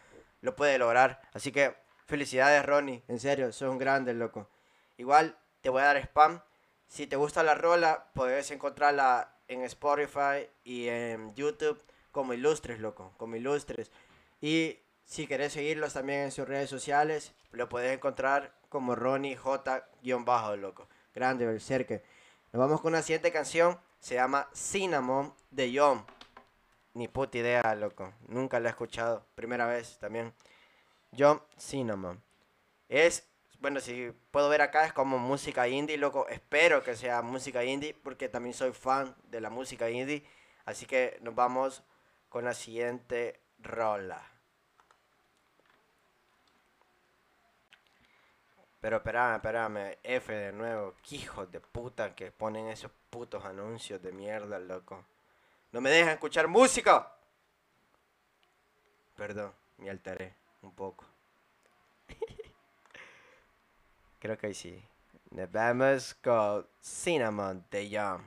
lo 0.42 0.54
puede 0.54 0.76
lograr. 0.76 1.23
Así 1.33 1.52
que 1.52 1.75
felicidades, 2.04 2.66
Ronnie. 2.66 3.02
En 3.09 3.19
serio, 3.19 3.50
sos 3.50 3.71
un 3.71 3.78
grande, 3.78 4.12
loco. 4.12 4.47
Igual 4.99 5.38
te 5.62 5.71
voy 5.71 5.80
a 5.80 5.87
dar 5.87 5.97
spam. 5.97 6.42
Si 6.90 7.06
te 7.06 7.14
gusta 7.14 7.44
la 7.44 7.54
rola, 7.54 8.11
puedes 8.14 8.50
encontrarla 8.50 9.32
en 9.47 9.62
Spotify 9.62 10.50
y 10.64 10.88
en 10.88 11.32
YouTube 11.37 11.80
como 12.11 12.32
Ilustres, 12.32 12.80
loco. 12.80 13.14
Como 13.16 13.37
Ilustres. 13.37 13.92
Y 14.40 14.76
si 15.04 15.28
querés 15.28 15.52
seguirlos 15.52 15.92
también 15.92 16.23
en 16.23 16.32
sus 16.32 16.49
redes 16.49 16.68
sociales, 16.68 17.32
lo 17.52 17.68
puedes 17.68 17.97
encontrar 17.97 18.52
como 18.68 18.97
Ronnie 18.97 19.37
J-bajo, 19.37 20.56
loco. 20.56 20.88
Grande, 21.14 21.47
Berserker. 21.47 22.02
Nos 22.52 22.59
vamos 22.59 22.80
con 22.80 22.92
una 22.92 23.02
siguiente 23.02 23.30
canción. 23.30 23.78
Se 24.00 24.16
llama 24.16 24.49
Cinnamon 24.52 25.32
de 25.52 25.73
John. 25.73 26.04
Ni 26.94 27.06
puta 27.06 27.38
idea, 27.38 27.73
loco. 27.76 28.12
Nunca 28.26 28.59
la 28.59 28.68
he 28.68 28.70
escuchado. 28.70 29.25
Primera 29.37 29.68
vez 29.68 29.97
también. 30.00 30.35
John 31.16 31.40
Cinnamon. 31.56 32.20
Es, 32.88 33.28
bueno, 33.61 33.81
si 33.81 34.12
puedo 34.31 34.49
ver 34.49 34.62
acá, 34.62 34.87
es 34.87 34.93
como 34.93 35.19
música 35.19 35.69
indie, 35.69 35.99
loco. 35.99 36.26
Espero 36.29 36.83
que 36.83 36.97
sea 36.97 37.23
música 37.23 37.62
indie, 37.62 37.95
porque 37.95 38.29
también 38.29 38.55
soy 38.55 38.73
fan 38.73 39.14
de 39.25 39.40
la 39.40 39.50
música 39.50 39.90
indie. 39.90 40.25
Así 40.64 40.87
que 40.87 41.19
nos 41.21 41.35
vamos 41.35 41.83
con 42.31 42.45
la 42.45 42.55
siguiente 42.55 43.40
rola. 43.59 44.26
Pero 48.81 48.96
espérame, 48.96 49.37
espérame, 49.37 49.99
F 50.03 50.33
de 50.33 50.53
nuevo. 50.53 50.94
Hijos 51.11 51.51
de 51.51 51.61
puta 51.61 52.14
que 52.14 52.33
ponen 52.33 52.68
esos 52.68 52.90
putos 53.11 53.44
anuncios 53.44 54.01
de 54.01 54.11
mierda, 54.12 54.59
loco. 54.59 55.05
No 55.73 55.83
me 55.83 55.90
dejan 55.90 56.14
escuchar 56.14 56.49
música. 56.49 57.12
Perdón, 59.16 59.53
me 59.77 59.90
alteré 59.90 60.35
un 60.62 60.75
poco. 60.75 61.10
Creo 64.20 64.37
que 64.37 64.52
sí. 64.52 64.78
Nos 65.30 65.50
vamos 65.50 66.14
con 66.22 66.66
Cinnamon 66.83 67.64
de 67.70 67.88
Young. 67.88 68.20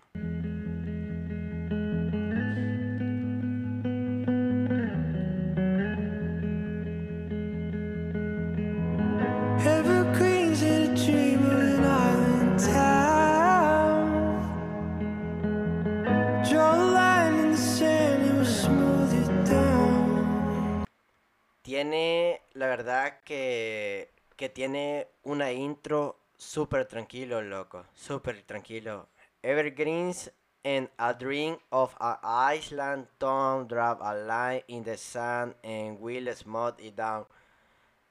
Tiene, 21.61 22.41
la 22.53 22.67
verdad 22.67 23.19
que, 23.23 24.09
que 24.43 24.49
tiene 24.49 25.07
una 25.23 25.53
intro 25.53 26.19
súper 26.35 26.85
tranquilo, 26.85 27.41
loco. 27.41 27.85
Súper 27.93 28.41
tranquilo. 28.41 29.07
Evergreens 29.41 30.29
and 30.65 30.89
a 30.97 31.13
dream 31.13 31.57
of 31.69 31.95
an 32.01 32.17
island 32.21 33.07
town 33.17 33.69
drop 33.69 34.01
a 34.01 34.13
line 34.13 34.61
in 34.67 34.83
the 34.83 34.97
sand 34.97 35.55
and 35.63 35.97
will 36.01 36.27
smooth 36.35 36.77
it 36.79 36.93
down. 36.93 37.25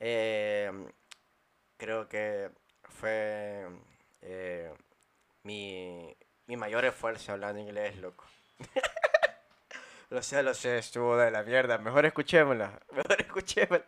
Eh, 0.00 0.72
creo 1.76 2.08
que 2.08 2.48
fue 2.84 3.68
eh, 4.22 4.72
mi, 5.42 6.16
mi 6.46 6.56
mayor 6.56 6.86
esfuerzo 6.86 7.32
hablando 7.32 7.60
inglés, 7.60 7.98
loco. 7.98 8.24
lo 10.08 10.22
sé, 10.22 10.42
lo 10.42 10.54
sé, 10.54 10.78
estuvo 10.78 11.14
de 11.14 11.30
la 11.30 11.42
mierda. 11.42 11.76
Mejor 11.76 12.06
escuchémosla. 12.06 12.80
Mejor 12.90 13.20
escuchémosla. 13.20 13.84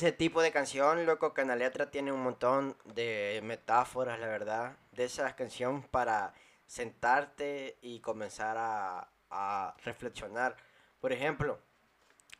Ese 0.00 0.12
tipo 0.12 0.40
de 0.40 0.50
canción, 0.50 1.04
loco, 1.04 1.34
que 1.34 1.42
en 1.42 1.48
la 1.48 1.56
letra 1.56 1.90
tiene 1.90 2.10
un 2.10 2.22
montón 2.22 2.74
de 2.86 3.38
metáforas, 3.44 4.18
la 4.18 4.28
verdad. 4.28 4.78
De 4.92 5.04
esas 5.04 5.34
canciones 5.34 5.86
para 5.88 6.32
sentarte 6.66 7.76
y 7.82 8.00
comenzar 8.00 8.56
a, 8.58 9.74
reflexionar. 9.84 10.56
Por 11.02 11.12
ejemplo, 11.12 11.58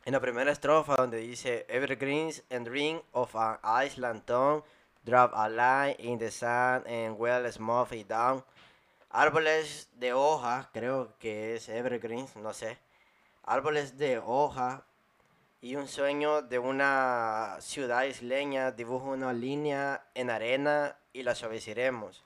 en 0.05 0.13
la 0.13 0.19
primera 0.19 0.51
estrofa 0.51 0.95
donde 0.95 1.19
dice 1.19 1.67
Evergreens 1.69 2.41
and 2.49 2.67
ring 2.67 2.99
of 3.11 3.35
an 3.35 3.59
island 3.63 4.25
town 4.25 4.63
drop 5.05 5.31
a 5.35 5.47
line 5.47 5.95
in 5.99 6.17
the 6.17 6.31
sand 6.31 6.87
and 6.87 7.15
well 7.19 7.49
smooth 7.51 7.93
it 7.93 8.07
down. 8.07 8.43
Árboles 9.11 9.87
de 9.99 10.13
hoja, 10.13 10.71
creo 10.73 11.15
que 11.19 11.55
es 11.55 11.69
evergreens, 11.69 12.35
no 12.37 12.53
sé. 12.53 12.79
Árboles 13.43 13.99
de 13.99 14.17
hoja 14.17 14.83
y 15.61 15.75
un 15.75 15.87
sueño 15.87 16.41
de 16.41 16.57
una 16.57 17.57
ciudad 17.59 18.03
isleña 18.03 18.71
dibuja 18.71 19.05
una 19.05 19.31
línea 19.31 20.07
en 20.15 20.31
arena 20.31 20.97
y 21.13 21.21
la 21.21 21.35
suavizaremos. 21.35 22.25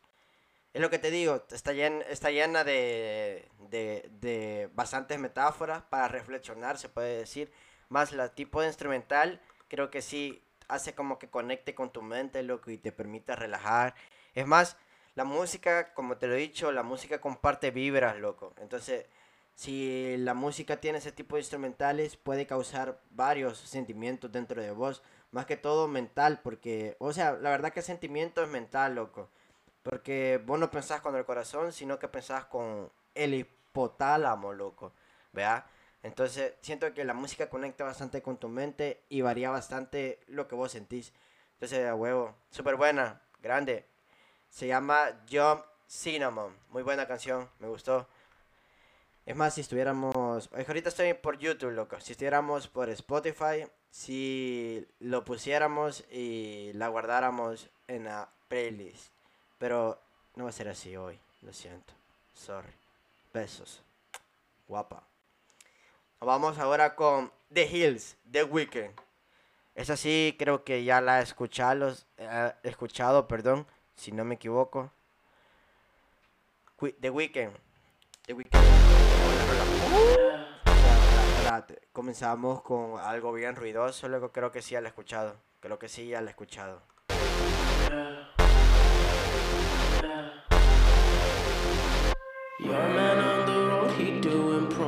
Es 0.73 0.81
lo 0.81 0.89
que 0.89 0.99
te 0.99 1.11
digo, 1.11 1.43
está 1.51 1.73
llena, 1.73 2.01
está 2.09 2.31
llena 2.31 2.63
de, 2.63 3.49
de, 3.69 4.09
de 4.21 4.69
bastantes 4.73 5.19
metáforas 5.19 5.83
para 5.83 6.07
reflexionar, 6.07 6.77
se 6.77 6.89
puede 6.89 7.17
decir. 7.17 7.51
Más 7.89 8.13
la 8.13 8.33
tipo 8.33 8.61
de 8.61 8.67
instrumental, 8.67 9.41
creo 9.67 9.91
que 9.91 10.01
sí 10.01 10.41
hace 10.67 10.95
como 10.95 11.19
que 11.19 11.29
conecte 11.29 11.75
con 11.75 11.91
tu 11.91 12.01
mente, 12.01 12.41
loco, 12.43 12.71
y 12.71 12.77
te 12.77 12.91
permite 12.91 13.35
relajar. 13.35 13.95
Es 14.33 14.47
más, 14.47 14.77
la 15.13 15.23
música, 15.23 15.93
como 15.93 16.17
te 16.17 16.27
lo 16.27 16.35
he 16.35 16.39
dicho, 16.39 16.71
la 16.71 16.83
música 16.83 17.21
comparte 17.21 17.71
vibras, 17.71 18.17
loco. 18.17 18.53
Entonces, 18.59 19.05
si 19.55 20.17
la 20.17 20.33
música 20.33 20.81
tiene 20.81 20.97
ese 20.97 21.13
tipo 21.13 21.35
de 21.35 21.41
instrumentales, 21.41 22.17
puede 22.17 22.45
causar 22.45 22.99
varios 23.11 23.57
sentimientos 23.57 24.31
dentro 24.31 24.61
de 24.61 24.71
vos. 24.71 25.01
Más 25.31 25.45
que 25.45 25.57
todo 25.57 25.87
mental, 25.87 26.41
porque, 26.43 26.97
o 26.99 27.13
sea, 27.13 27.33
la 27.33 27.49
verdad 27.49 27.71
que 27.73 27.79
el 27.79 27.85
sentimiento 27.85 28.43
es 28.43 28.49
mental, 28.49 28.95
loco. 28.95 29.29
Porque 29.81 30.41
vos 30.45 30.59
no 30.59 30.71
pensás 30.71 31.01
con 31.01 31.15
el 31.15 31.25
corazón, 31.25 31.71
sino 31.71 31.99
que 31.99 32.07
pensás 32.09 32.45
con 32.45 32.91
el 33.15 33.33
hipotálamo, 33.33 34.53
loco. 34.53 34.93
¿Vea? 35.31 35.65
Entonces, 36.03 36.53
siento 36.61 36.93
que 36.93 37.05
la 37.05 37.13
música 37.13 37.49
conecta 37.49 37.83
bastante 37.85 38.21
con 38.21 38.37
tu 38.37 38.49
mente 38.49 39.03
y 39.09 39.21
varía 39.21 39.49
bastante 39.49 40.19
lo 40.27 40.47
que 40.47 40.55
vos 40.55 40.71
sentís. 40.71 41.13
Entonces, 41.53 41.87
a 41.87 41.95
huevo, 41.95 42.35
súper 42.51 42.75
buena, 42.75 43.21
grande. 43.41 43.85
Se 44.49 44.67
llama 44.67 45.23
Jump 45.31 45.63
Cinnamon. 45.87 46.55
Muy 46.69 46.83
buena 46.83 47.07
canción, 47.07 47.49
me 47.59 47.67
gustó. 47.67 48.07
Es 49.25 49.35
más, 49.35 49.55
si 49.55 49.61
estuviéramos. 49.61 50.49
Ahorita 50.53 50.89
estoy 50.89 51.13
por 51.15 51.37
YouTube, 51.39 51.71
loco. 51.71 51.99
Si 51.99 52.11
estuviéramos 52.11 52.67
por 52.67 52.89
Spotify, 52.89 53.65
si 53.89 54.87
lo 54.99 55.25
pusiéramos 55.25 56.03
y 56.11 56.71
la 56.73 56.89
guardáramos 56.89 57.69
en 57.87 58.03
la 58.05 58.29
playlist. 58.47 59.11
Pero 59.57 59.99
no 60.35 60.43
va 60.43 60.51
a 60.51 60.53
ser 60.53 60.67
así 60.69 60.95
hoy. 60.95 61.19
Lo 61.41 61.53
siento. 61.53 61.93
Sorry. 62.33 62.71
Besos. 63.33 63.81
Guapa. 64.67 65.03
Vamos 66.19 66.57
ahora 66.57 66.95
con 66.95 67.31
The 67.53 67.65
Hills, 67.65 68.17
The 68.31 68.43
Weeknd. 68.43 68.91
Esa 69.75 69.97
sí 69.97 70.35
creo 70.39 70.63
que 70.63 70.83
ya 70.83 71.01
la 71.01 71.19
he 71.19 71.23
escuchado, 71.23 71.93
eh, 72.17 73.25
perdón, 73.27 73.67
si 73.95 74.11
no 74.11 74.23
me 74.23 74.35
equivoco. 74.35 74.91
Qui- 76.77 76.95
The 76.99 77.09
Weeknd. 77.09 77.51
The 78.25 78.33
Weeknd. 78.33 78.84
Comenzamos 81.95 82.61
con 82.61 82.99
algo 82.99 83.31
bien 83.31 83.55
ruidoso, 83.55 84.09
luego 84.09 84.31
creo 84.31 84.51
que 84.51 84.61
sí 84.61 84.73
ya 84.73 84.81
la 84.81 84.89
he 84.89 84.89
escuchado. 84.89 85.37
Creo 85.61 85.79
que 85.79 85.87
sí 85.87 86.07
ya 86.07 86.21
la 86.21 86.27
he 86.27 86.31
escuchado. 86.31 86.81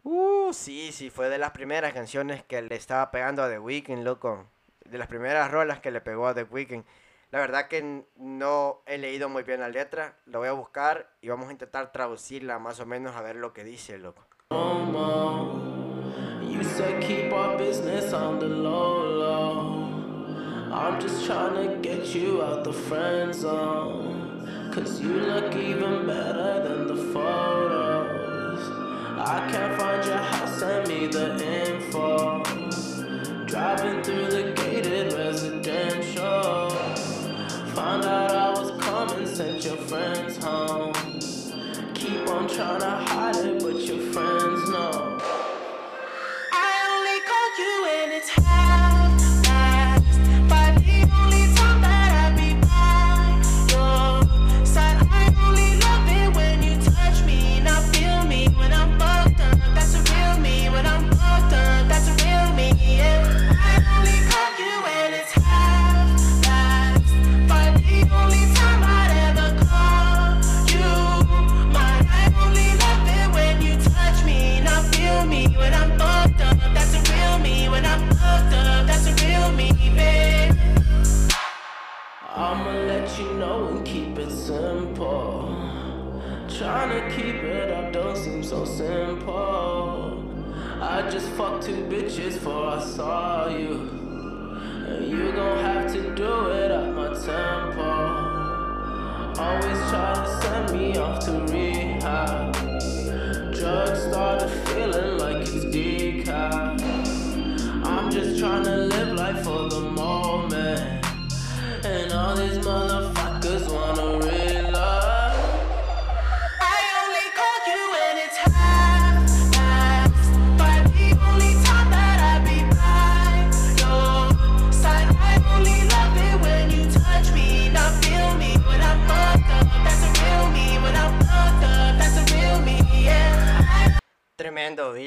Uh, 0.04 0.54
sí, 0.54 0.92
sí, 0.92 1.10
fue 1.10 1.30
de 1.30 1.38
las 1.38 1.52
primeras 1.52 1.94
canciones 1.94 2.44
que 2.44 2.62
le 2.62 2.76
estaba 2.76 3.10
pegando 3.10 3.42
a 3.42 3.50
The 3.50 3.60
Weeknd, 3.60 4.04
loco. 4.04 4.46
De 4.84 4.98
las 4.98 5.08
primeras 5.08 5.50
rolas 5.50 5.80
que 5.80 5.92
le 5.92 6.02
pegó 6.02 6.28
a 6.28 6.34
The 6.34 6.44
Weeknd. 6.44 6.84
La 7.32 7.40
verdad 7.40 7.68
que 7.68 8.04
no 8.18 8.82
he 8.86 8.98
leído 8.98 9.30
muy 9.30 9.44
bien 9.44 9.62
la 9.62 9.70
letra. 9.70 10.18
La 10.26 10.40
voy 10.40 10.50
a 10.50 10.54
buscar 10.54 11.10
y 11.22 11.30
vamos 11.30 11.48
a 11.48 11.54
intentar 11.54 11.92
traducirla 11.92 12.60
más 12.60 12.80
o 12.80 12.86
menos 12.86 13.16
a 13.16 13.22
ver 13.22 13.38
lo 13.38 13.54
que 13.54 13.63
dice, 13.63 13.98
loco. 13.98 14.27
You 16.58 16.64
said 16.64 17.04
keep 17.04 17.32
our 17.32 17.56
business 17.56 18.14
on 18.14 18.40
the 18.40 18.48
low 18.48 19.06
low. 19.06 20.72
I'm 20.74 21.00
just 21.00 21.24
trying 21.28 21.68
to 21.68 21.78
get 21.88 22.16
you 22.16 22.42
out 22.42 22.64
the 22.64 22.74
friend 22.74 23.32
zone. 23.36 24.72
Cause 24.74 25.00
you 25.00 25.10
look 25.10 25.56
even 25.56 26.08
better 26.08 26.64
than 26.68 26.88
the 26.88 27.14
photos. 27.14 28.60
I 29.20 29.48
can't 29.52 29.80
find 29.80 30.04
your 30.04 30.18
house, 30.18 30.60
send 30.60 30.88
me 30.88 31.06
the 31.06 31.28
info. 31.68 32.42
Driving 33.46 34.02
through 34.02 34.32
the 34.32 34.54
gated 34.56 35.14
residential. 35.14 36.72
Found 37.76 38.06
out 38.06 38.32
I 38.32 38.50
was 38.50 38.72
coming, 38.84 39.28
sent 39.28 39.64
your 39.64 39.78
friends 39.78 40.44
home. 40.44 40.97
On 42.28 42.46
trying 42.48 42.80
to 42.82 42.90
hide 42.90 43.36
it, 43.38 43.63
but 43.63 43.78
your 43.88 44.00
friends 44.12 44.57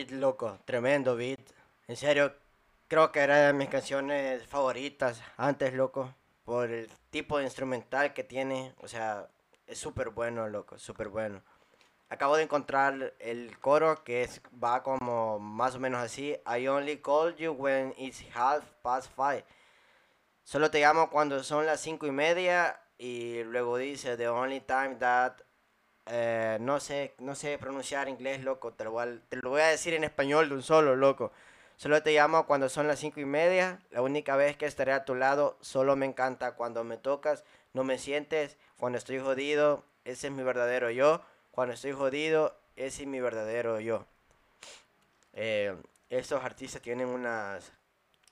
loco. 0.08 0.58
Tremendo 0.64 1.16
beat. 1.16 1.40
En 1.88 1.96
serio, 1.96 2.34
creo 2.88 3.12
que 3.12 3.20
era 3.20 3.46
de 3.46 3.52
mis 3.52 3.68
canciones 3.68 4.46
favoritas 4.46 5.22
antes, 5.36 5.74
loco. 5.74 6.14
Por 6.44 6.70
el 6.70 6.90
tipo 7.10 7.38
de 7.38 7.44
instrumental 7.44 8.12
que 8.14 8.24
tiene. 8.24 8.74
O 8.78 8.88
sea, 8.88 9.28
es 9.66 9.78
súper 9.78 10.10
bueno, 10.10 10.48
loco. 10.48 10.78
Súper 10.78 11.08
bueno. 11.08 11.42
Acabo 12.08 12.36
de 12.36 12.42
encontrar 12.42 13.14
el 13.20 13.58
coro 13.60 14.02
que 14.02 14.22
es, 14.22 14.40
va 14.62 14.82
como 14.82 15.38
más 15.38 15.76
o 15.76 15.78
menos 15.78 16.00
así. 16.00 16.36
I 16.46 16.66
only 16.66 16.98
call 16.98 17.36
you 17.36 17.52
when 17.52 17.94
it's 17.96 18.24
half 18.34 18.64
past 18.82 19.12
five. 19.14 19.44
Solo 20.42 20.70
te 20.70 20.80
llamo 20.80 21.10
cuando 21.10 21.44
son 21.44 21.66
las 21.66 21.80
cinco 21.80 22.06
y 22.06 22.10
media. 22.10 22.80
Y 22.98 23.44
luego 23.44 23.76
dice, 23.76 24.16
the 24.16 24.28
only 24.28 24.60
time 24.60 24.96
that 24.96 25.40
eh, 26.10 26.58
no 26.60 26.80
sé, 26.80 27.14
no 27.18 27.34
sé 27.34 27.56
pronunciar 27.58 28.08
inglés, 28.08 28.42
loco. 28.42 28.72
Te 28.72 28.84
lo, 28.84 28.90
voy 28.92 29.04
a, 29.04 29.20
te 29.28 29.36
lo 29.36 29.50
voy 29.50 29.60
a 29.60 29.66
decir 29.66 29.94
en 29.94 30.04
español 30.04 30.48
de 30.48 30.56
un 30.56 30.62
solo, 30.62 30.96
loco. 30.96 31.32
Solo 31.76 32.02
te 32.02 32.12
llamo 32.12 32.46
cuando 32.46 32.68
son 32.68 32.88
las 32.88 32.98
cinco 32.98 33.20
y 33.20 33.24
media. 33.24 33.80
La 33.90 34.02
única 34.02 34.36
vez 34.36 34.56
que 34.56 34.66
estaré 34.66 34.92
a 34.92 35.04
tu 35.04 35.14
lado. 35.14 35.56
Solo 35.60 35.96
me 35.96 36.06
encanta 36.06 36.52
cuando 36.52 36.84
me 36.84 36.96
tocas. 36.96 37.44
No 37.72 37.84
me 37.84 37.98
sientes. 37.98 38.56
Cuando 38.76 38.98
estoy 38.98 39.20
jodido. 39.20 39.84
Ese 40.04 40.26
es 40.26 40.32
mi 40.32 40.42
verdadero 40.42 40.90
yo. 40.90 41.22
Cuando 41.52 41.74
estoy 41.74 41.92
jodido. 41.92 42.56
Ese 42.76 43.02
es 43.02 43.08
mi 43.08 43.20
verdadero 43.20 43.80
yo. 43.80 44.06
Eh, 45.32 45.76
estos 46.10 46.42
artistas 46.42 46.82
tienen 46.82 47.08
unas 47.08 47.72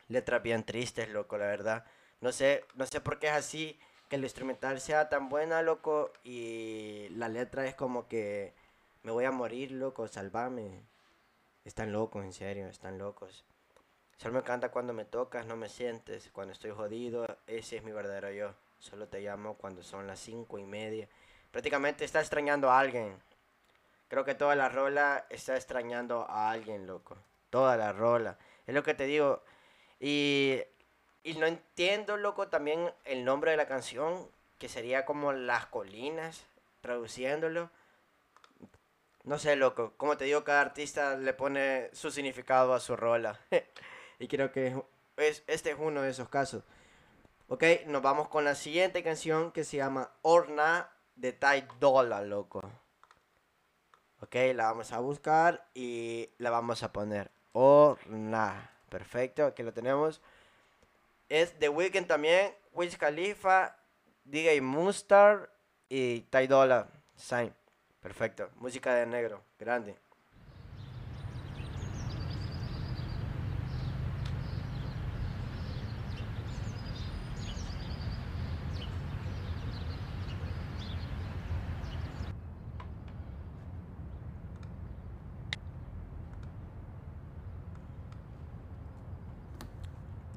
letras 0.08 0.42
bien 0.42 0.64
tristes, 0.64 1.08
loco, 1.08 1.38
la 1.38 1.46
verdad. 1.46 1.84
No 2.20 2.32
sé, 2.32 2.64
no 2.74 2.86
sé 2.86 3.00
por 3.00 3.18
qué 3.18 3.28
es 3.28 3.34
así, 3.34 3.78
que 4.08 4.16
el 4.16 4.24
instrumental 4.24 4.80
sea 4.80 5.08
tan 5.08 5.28
buena, 5.28 5.62
loco, 5.62 6.12
y 6.24 7.08
la 7.10 7.28
letra 7.28 7.66
es 7.66 7.74
como 7.74 8.08
que 8.08 8.54
me 9.02 9.12
voy 9.12 9.24
a 9.24 9.30
morir, 9.30 9.72
loco, 9.72 10.08
salvame. 10.08 10.82
Están 11.64 11.92
locos, 11.92 12.24
en 12.24 12.32
serio, 12.32 12.66
están 12.68 12.98
locos. 12.98 13.44
Solo 14.16 14.34
me 14.34 14.40
encanta 14.40 14.70
cuando 14.70 14.92
me 14.92 15.04
tocas, 15.04 15.46
no 15.46 15.56
me 15.56 15.68
sientes. 15.68 16.30
Cuando 16.32 16.52
estoy 16.52 16.72
jodido, 16.72 17.26
ese 17.46 17.76
es 17.76 17.84
mi 17.84 17.92
verdadero 17.92 18.32
yo. 18.32 18.54
Solo 18.78 19.06
te 19.08 19.20
llamo 19.20 19.54
cuando 19.54 19.82
son 19.82 20.06
las 20.06 20.18
cinco 20.18 20.58
y 20.58 20.64
media. 20.64 21.08
Prácticamente 21.50 22.04
está 22.04 22.20
extrañando 22.20 22.70
a 22.70 22.80
alguien. 22.80 23.16
Creo 24.08 24.24
que 24.24 24.34
toda 24.34 24.56
la 24.56 24.68
rola 24.68 25.26
está 25.30 25.54
extrañando 25.56 26.26
a 26.28 26.50
alguien, 26.50 26.86
loco. 26.86 27.16
Toda 27.50 27.76
la 27.76 27.92
rola. 27.92 28.38
Es 28.66 28.74
lo 28.74 28.82
que 28.82 28.94
te 28.94 29.04
digo. 29.04 29.42
Y, 30.00 30.62
y 31.22 31.34
no 31.34 31.46
entiendo, 31.46 32.16
loco, 32.16 32.48
también 32.48 32.92
el 33.04 33.24
nombre 33.24 33.50
de 33.50 33.56
la 33.56 33.66
canción, 33.66 34.28
que 34.58 34.68
sería 34.68 35.04
como 35.04 35.32
Las 35.32 35.66
Colinas, 35.66 36.46
traduciéndolo. 36.80 37.70
No 39.24 39.38
sé, 39.38 39.56
loco. 39.56 39.92
Como 39.96 40.16
te 40.16 40.24
digo, 40.24 40.44
cada 40.44 40.60
artista 40.60 41.16
le 41.16 41.34
pone 41.34 41.90
su 41.92 42.10
significado 42.10 42.72
a 42.72 42.80
su 42.80 42.96
rola. 42.96 43.38
y 44.18 44.28
creo 44.28 44.52
que 44.52 44.74
es, 45.16 45.44
este 45.46 45.72
es 45.72 45.76
uno 45.78 46.02
de 46.02 46.10
esos 46.10 46.28
casos. 46.28 46.64
Ok, 47.48 47.64
nos 47.86 48.02
vamos 48.02 48.28
con 48.28 48.44
la 48.44 48.54
siguiente 48.54 49.02
canción 49.02 49.52
que 49.52 49.64
se 49.64 49.78
llama 49.78 50.10
Orna 50.22 50.90
de 51.16 51.32
Ty 51.32 51.64
Dolla, 51.80 52.22
loco. 52.22 52.62
Ok, 54.20 54.34
la 54.54 54.64
vamos 54.64 54.92
a 54.92 54.98
buscar 54.98 55.68
y 55.74 56.30
la 56.38 56.50
vamos 56.50 56.82
a 56.82 56.92
poner. 56.92 57.30
Orna. 57.52 58.70
Perfecto, 58.88 59.44
aquí 59.44 59.62
lo 59.62 59.72
tenemos. 59.72 60.20
Es 61.28 61.58
The 61.58 61.68
Weeknd 61.68 62.06
también, 62.06 62.54
Wiz 62.72 62.96
Khalifa, 62.96 63.76
DJ 64.24 64.62
Mustard 64.62 65.50
y 65.88 66.22
Ty 66.22 66.46
Dolla 66.46 66.88
Sign. 67.16 67.52
Perfecto, 68.00 68.48
música 68.56 68.94
de 68.94 69.04
negro, 69.04 69.42
grande. 69.58 69.94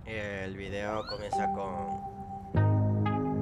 El 0.05 0.57
video 0.57 1.00
comienza 1.11 1.51
con. 1.51 2.11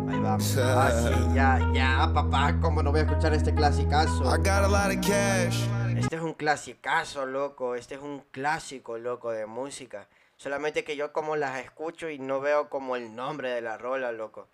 Ahí 0.09 0.19
vamos. 0.19 0.57
Ah, 0.57 0.91
sí, 0.91 1.35
ya, 1.35 1.59
ya, 1.71 2.11
papá, 2.13 2.59
¿cómo 2.59 2.81
no 2.81 2.91
voy 2.91 3.01
a 3.01 3.03
escuchar 3.03 3.33
este 3.33 3.53
clasicazo? 3.53 4.23
I 4.23 4.37
got 4.37 4.63
a 4.63 4.67
lot 4.67 4.91
of 4.91 5.05
cash. 5.05 5.67
Este 5.95 6.15
es 6.15 6.21
un 6.21 6.33
clasicazo, 6.33 7.25
loco. 7.25 7.75
Este 7.75 7.95
es 7.95 8.01
un 8.01 8.23
clásico, 8.31 8.97
loco, 8.97 9.31
de 9.31 9.45
música. 9.45 10.07
Solamente 10.35 10.83
que 10.83 10.95
yo 10.95 11.13
como 11.13 11.35
las 11.35 11.59
escucho 11.59 12.09
y 12.09 12.17
no 12.17 12.39
veo 12.39 12.69
como 12.69 12.95
el 12.95 13.15
nombre 13.15 13.51
de 13.51 13.61
la 13.61 13.77
rola, 13.77 14.11
loco. 14.11 14.47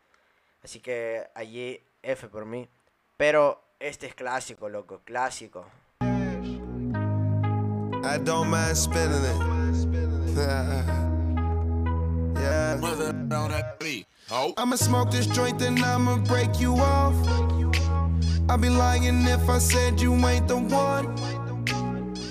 Así 0.63 0.80
que 0.80 1.30
allí 1.36 1.82
F 2.01 2.28
por 2.28 2.45
mí. 2.45 2.67
Pero 3.15 3.62
este 3.80 4.08
es 4.08 4.15
clásico, 4.15 4.67
loco, 4.67 5.01
clásico. 5.06 5.65
I 8.04 8.19
don't 8.19 8.49
mind 8.49 8.75
spending 8.75 9.23
it. 9.23 11.01
yeah. 12.45 14.03
I'ma 14.58 14.75
smoke 14.75 15.12
this 15.12 15.27
joint, 15.27 15.60
then 15.60 15.84
I'ma 15.84 16.17
break 16.17 16.60
you 16.60 16.73
off. 16.75 17.15
I'd 18.49 18.62
be 18.62 18.69
lying 18.69 19.25
if 19.27 19.49
I 19.49 19.58
said 19.60 19.99
you 19.99 20.13
ain't 20.13 20.47
the 20.47 20.58
one. 20.58 21.05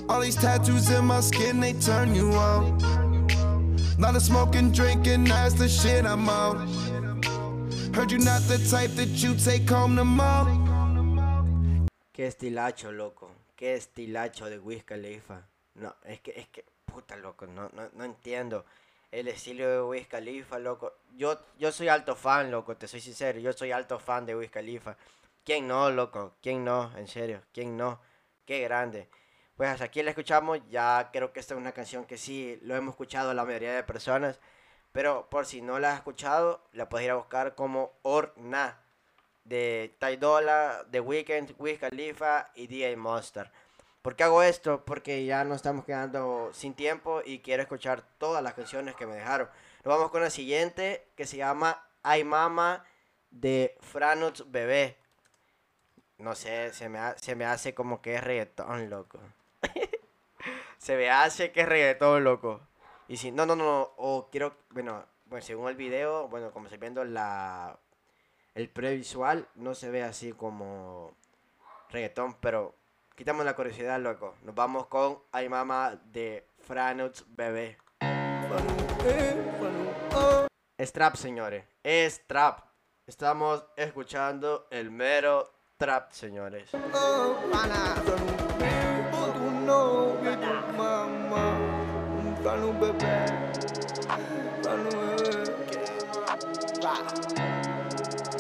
All 0.09 0.21
these 0.21 0.37
tattoos 0.37 0.91
in 0.91 1.07
my 1.07 1.21
skin, 1.21 1.61
they 1.61 1.73
turn 1.73 2.15
you 2.15 2.33
on. 2.33 2.79
Lot 3.99 4.17
of 4.17 4.23
smoking, 4.23 4.71
drinking, 4.71 5.25
that's 5.25 5.55
the 5.55 5.69
shit 5.69 6.05
I'm 6.05 6.29
on. 6.29 6.69
Heard 7.95 8.11
you 8.11 8.19
not 8.19 8.43
the 8.43 8.59
type 8.71 8.91
that 8.97 9.23
you 9.23 9.35
take 9.35 9.69
home 9.69 9.97
to 9.97 10.05
mom. 10.05 11.87
Qué 12.13 12.27
estilacho, 12.27 12.93
loco. 12.93 13.31
Qué 13.57 13.75
estilacho 13.75 14.51
de 14.51 14.59
Wiz 14.59 14.85
Khalifa. 14.85 15.43
No, 15.77 15.95
es 16.05 16.21
que, 16.21 16.33
es 16.37 16.47
que, 16.53 16.65
puta, 16.87 17.17
loco, 17.17 17.47
no, 17.47 17.71
no, 17.75 17.89
no 17.97 18.05
entiendo. 18.05 18.65
El 19.15 19.29
estilo 19.29 19.69
de 19.69 19.81
Wiz 19.81 20.09
Khalifa, 20.09 20.59
loco. 20.59 20.95
Yo, 21.17 21.39
yo 21.57 21.71
soy 21.71 21.87
alto 21.87 22.17
fan, 22.17 22.51
loco, 22.51 22.77
te 22.77 22.89
soy 22.89 23.01
sincero. 23.01 23.39
Yo 23.39 23.53
soy 23.53 23.71
alto 23.71 24.01
fan 24.01 24.27
de 24.27 24.35
Wiz 24.35 24.51
Khalifa. 24.51 24.97
¿Quién 25.45 25.69
no, 25.69 25.89
loco? 25.89 26.35
¿Quién 26.43 26.65
no? 26.65 26.91
En 26.99 27.07
serio, 27.07 27.41
¿quién 27.53 27.77
no? 27.77 28.01
Qué 28.45 28.63
grande. 28.63 29.09
Pues 29.57 29.69
hasta 29.71 29.85
aquí 29.85 30.03
la 30.03 30.11
escuchamos. 30.11 30.59
Ya 30.69 31.11
creo 31.13 31.33
que 31.33 31.39
esta 31.39 31.55
es 31.55 31.61
una 31.61 31.71
canción 31.71 32.07
que 32.07 32.19
sí 32.19 32.59
lo 32.63 32.75
hemos 32.75 32.95
escuchado 32.95 33.33
la 33.35 33.45
mayoría 33.45 33.73
de 33.73 33.85
personas. 33.85 34.41
Pero 34.91 35.31
por 35.31 35.47
si 35.47 35.63
no 35.63 35.79
la 35.79 35.93
has 35.93 35.99
escuchado, 35.99 36.65
la 36.73 36.89
puedes 36.89 37.05
ir 37.05 37.13
a 37.13 37.15
buscar 37.15 37.55
como 37.55 37.93
Orna 38.03 38.81
de 39.45 39.95
Ty 40.01 40.17
Dolla, 40.17 40.87
The 40.91 40.99
Weeknd, 40.99 41.55
Wiz 41.59 41.79
Khalifa 41.79 42.51
y 42.57 42.67
DJ 42.67 42.97
Monster. 42.97 43.53
¿Por 44.05 44.17
qué 44.17 44.25
hago 44.25 44.43
esto? 44.43 44.85
Porque 44.85 45.25
ya 45.25 45.45
nos 45.45 45.57
estamos 45.57 45.87
quedando 45.87 46.51
sin 46.53 46.75
tiempo 46.75 47.23
y 47.25 47.39
quiero 47.39 47.63
escuchar 47.63 48.03
todas 48.19 48.43
las 48.43 48.53
canciones 48.53 48.95
que 48.97 49.07
me 49.07 49.15
dejaron. 49.15 49.49
Nos 49.83 49.97
vamos 49.97 50.11
con 50.11 50.21
la 50.21 50.29
siguiente 50.29 51.09
que 51.17 51.25
se 51.25 51.39
llama 51.39 51.89
Ay 52.03 52.23
Mama 52.23 52.85
de 53.31 53.79
Franuts 53.81 54.45
Bebé. 54.51 54.99
No 56.19 56.35
sé, 56.35 56.75
se 56.75 56.91
me, 56.91 56.99
se 57.17 57.35
me 57.35 57.47
hace 57.47 57.73
como 57.73 58.03
que 58.03 58.17
es 58.17 58.23
reggaetón, 58.23 58.91
loco. 58.91 59.21
se 60.77 60.99
me 60.99 61.09
hace 61.09 61.51
que 61.51 61.63
es 61.63 61.67
reggaetón, 61.71 62.25
loco. 62.25 62.61
Y 63.09 63.17
si, 63.17 63.33
no, 63.33 63.47
no, 63.47 63.57
no, 63.57 63.95
o 63.97 64.29
quiero, 64.31 64.55
bueno, 64.69 65.03
bueno, 65.25 65.43
según 65.43 65.71
el 65.71 65.77
video, 65.77 66.29
bueno, 66.29 66.51
como 66.51 66.67
estoy 66.67 66.79
viendo 66.79 67.05
la, 67.05 67.79
el 68.55 68.69
previsual, 68.69 69.49
no 69.55 69.75
se 69.75 69.89
ve 69.89 70.03
así 70.03 70.33
como 70.35 71.17
reggaetón, 71.89 72.35
pero 72.35 72.75
quitamos 73.15 73.45
la 73.45 73.55
curiosidad, 73.55 74.01
loco. 74.01 74.35
Nos 74.43 74.55
vamos 74.55 74.87
con 74.87 75.19
Ay 75.33 75.49
Mama 75.49 75.99
de 76.05 76.47
Franuts 76.59 77.25
Bebé. 77.29 77.79
Es 80.77 80.93
trap, 80.93 81.15
señores. 81.17 81.65
Es 81.83 82.27
trap. 82.27 82.61
Estamos 83.07 83.65
escuchando 83.77 84.67
el 84.71 84.91
mero 84.91 85.53
trap, 85.77 86.11
señores. 86.13 86.71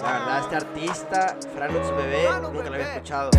La 0.02 0.12
verdad, 0.12 0.38
este 0.40 0.56
artista, 0.56 1.37
Franuts 1.54 1.96
Bebé, 1.96 2.28
nunca 2.40 2.70
lo 2.70 2.74
había 2.74 2.94
escuchado. 2.94 3.30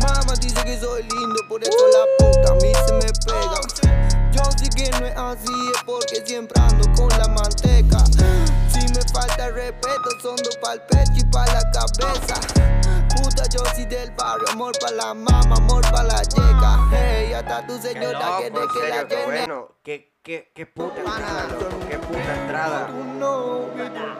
Mamá 0.00 0.34
dice 0.40 0.62
que 0.64 0.78
soy 0.78 1.02
lindo, 1.02 1.40
por 1.48 1.62
eso 1.62 1.84
la 1.92 2.26
puta 2.26 2.52
a 2.52 2.54
mí 2.56 2.72
se 2.86 2.92
me 2.94 3.12
pega. 3.26 3.60
Yo 4.32 4.42
sé 4.56 4.68
que 4.70 4.90
no 4.98 5.06
es 5.06 5.16
así, 5.16 5.52
es 5.74 5.82
porque 5.84 6.22
siempre 6.24 6.60
ando 6.60 6.84
con 6.94 7.08
la 7.18 7.28
manteca. 7.28 8.04
Si 8.72 8.86
me 8.92 9.00
falta 9.12 9.50
respeto, 9.50 10.10
son 10.22 10.36
dos 10.36 10.56
pa'l 10.62 10.80
pecho 10.82 11.12
y 11.16 11.24
pa' 11.24 11.46
la 11.46 11.62
cabeza. 11.70 12.34
Puta, 13.16 13.44
yo 13.50 13.64
soy 13.74 13.86
del 13.86 14.10
barrio, 14.12 14.46
amor 14.52 14.72
pa' 14.80 14.90
la 14.90 15.14
mama, 15.14 15.56
amor 15.56 15.82
pa' 15.90 16.02
la 16.04 16.22
yeca. 16.22 16.88
Hey, 16.92 17.32
hasta 17.32 17.66
tu 17.66 17.78
señora 17.78 18.18
loco, 18.18 18.38
quiere 18.38 18.46
en 18.46 18.52
que 18.52 18.88
la 18.88 18.94
serio, 18.94 19.08
qué 19.08 19.16
llene. 19.16 19.26
bueno. 19.26 19.68
Qué, 19.82 20.18
qué, 20.22 20.52
qué 20.54 20.66
puta 20.66 20.98
entrada, 21.00 21.48
loco. 21.48 21.88
Qué 21.88 21.98
puta 21.98 22.36
entrada. 22.42 22.88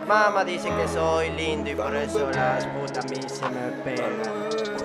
Mamá 0.07 0.45
dice 0.45 0.69
que 0.75 0.89
soy 0.89 1.31
lindo 1.31 1.71
y 1.71 1.75
por 1.75 1.95
eso 1.95 2.31
las 2.31 2.65
putas 2.67 3.05
a 3.05 3.09
mí 3.09 3.21
se 3.29 3.49
me 3.51 3.71
pegan. 3.85 4.38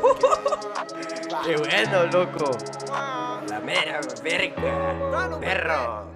Qué 1.45 1.55
bueno, 1.57 2.05
loco. 2.11 2.51
La 3.49 3.59
mera 3.59 4.01
verga. 4.23 5.39
Perro. 5.39 6.07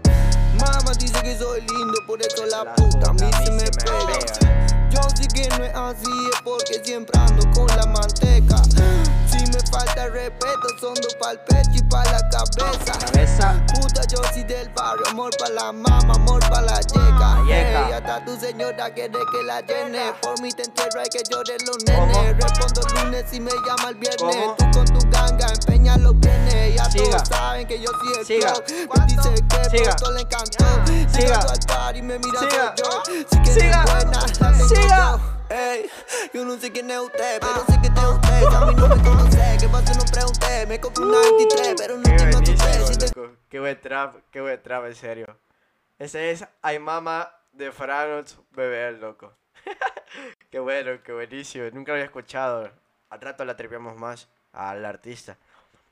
Mamá 0.60 0.92
dice 1.00 1.22
que 1.22 1.38
soy 1.38 1.62
lindo, 1.62 1.94
por 2.06 2.22
eso 2.22 2.46
la 2.46 2.64
La 2.64 2.76
puta 2.76 3.10
a 3.10 3.14
mí 3.14 3.30
se 3.44 3.52
me 3.52 3.70
pega. 3.72 4.20
Yo 4.90 5.02
sé 5.16 5.28
que 5.28 5.48
no 5.50 5.64
es 5.64 5.76
así, 5.76 6.12
es 6.34 6.42
porque 6.42 6.82
siempre 6.84 7.20
ando 7.20 7.44
con 7.52 7.68
la 7.68 7.86
manteca. 7.86 8.62
Me 9.78 9.84
falta 9.86 10.08
respeto, 10.08 10.68
son 10.82 10.96
dos 10.96 11.14
pa'l 11.20 11.40
pecho 11.42 11.70
y 11.76 11.82
pa' 11.84 12.04
la 12.06 12.20
cabeza. 12.30 12.94
Cabeza. 13.00 13.64
Puta, 13.76 14.02
yo 14.08 14.18
soy 14.34 14.44
del 14.46 14.70
barrio, 14.70 15.06
amor 15.08 15.30
pa' 15.38 15.50
la 15.50 15.72
mama, 15.72 16.16
amor 16.16 16.40
pa' 16.50 16.62
la 16.62 16.80
yeca. 16.82 17.20
La 17.20 17.44
yeca. 17.46 17.86
Hey, 17.86 17.94
hasta 17.94 18.26
tu 18.26 18.40
señora 18.40 18.92
quiere 18.92 19.20
que 19.32 19.44
la 19.46 19.62
llene. 19.62 20.14
Por 20.20 20.42
mí 20.42 20.52
te 20.52 20.64
entierro, 20.64 21.00
hay 21.00 21.10
que 21.10 21.22
lloren 21.30 21.60
los 21.68 21.78
nenes. 21.86 22.38
Respondo 22.38 22.82
el 22.88 23.04
lunes 23.04 23.26
y 23.32 23.40
me 23.40 23.52
llama 23.52 23.90
el 23.90 23.96
viernes. 23.96 24.18
¿Cómo? 24.20 24.56
Tú 24.56 24.66
con 24.74 24.86
tu 24.86 25.10
ganga, 25.12 25.48
empeña 25.54 25.96
los 25.98 26.20
bienes. 26.20 26.74
Ya 26.76 26.86
Siga. 26.86 27.12
todos 27.12 27.28
saben 27.28 27.68
que 27.68 27.80
yo 27.80 27.92
soy 27.92 28.20
el 28.20 28.26
Siga. 28.26 28.54
Pues 28.56 29.06
dice 29.06 29.30
que 29.48 29.78
Siga. 29.78 29.96
pronto 29.96 30.12
le 30.14 30.22
encantó. 30.22 30.66
Siga. 31.14 31.40
Me 32.02 32.18
Siga. 32.18 32.74
Siga. 33.54 33.86
buena, 33.86 34.26
la 34.40 34.52
tengo 34.52 34.68
Siga. 34.70 35.37
Ey, 35.50 35.90
yo 36.34 36.44
no 36.44 36.58
sé 36.58 36.72
quién 36.72 36.92
es 36.92 37.00
usted, 37.00 37.40
pero 37.40 37.66
sé 37.66 37.80
que 37.82 37.88
es 37.88 38.04
usted. 38.04 38.44
A 38.54 38.66
mí 38.66 38.76
no 38.76 38.88
me 38.90 39.02
conoce, 39.02 39.58
que 39.60 39.70
pase 39.70 39.94
no 39.98 40.04
pregunté. 40.12 40.66
Me 40.68 40.80
compré 40.82 41.06
una 41.06 41.22
23, 41.22 41.76
pero 41.78 41.98
no 41.98 42.04
tengo 42.04 42.42
tu 42.42 42.52
loco. 42.52 43.38
Qué 43.48 43.60
buen 43.60 43.80
trap, 43.80 44.16
qué 44.30 44.42
buen 44.42 44.62
trap, 44.62 44.86
en 44.86 44.96
serio. 44.96 45.40
Ese 45.98 46.32
es 46.32 46.46
Ay 46.62 46.80
Mama 46.80 47.32
de 47.54 47.72
Franuts 47.72 48.38
Bebé, 48.52 48.92
loco. 48.92 49.34
qué 50.52 50.60
bueno, 50.60 51.02
qué 51.02 51.14
buenísimo. 51.14 51.66
Nunca 51.72 51.92
lo 51.92 51.96
había 51.96 52.06
escuchado. 52.06 52.70
Al 53.10 53.22
rato 53.22 53.46
la 53.46 53.56
tripeamos 53.56 53.98
más 53.98 54.28
al 54.52 54.84
artista. 54.84 55.38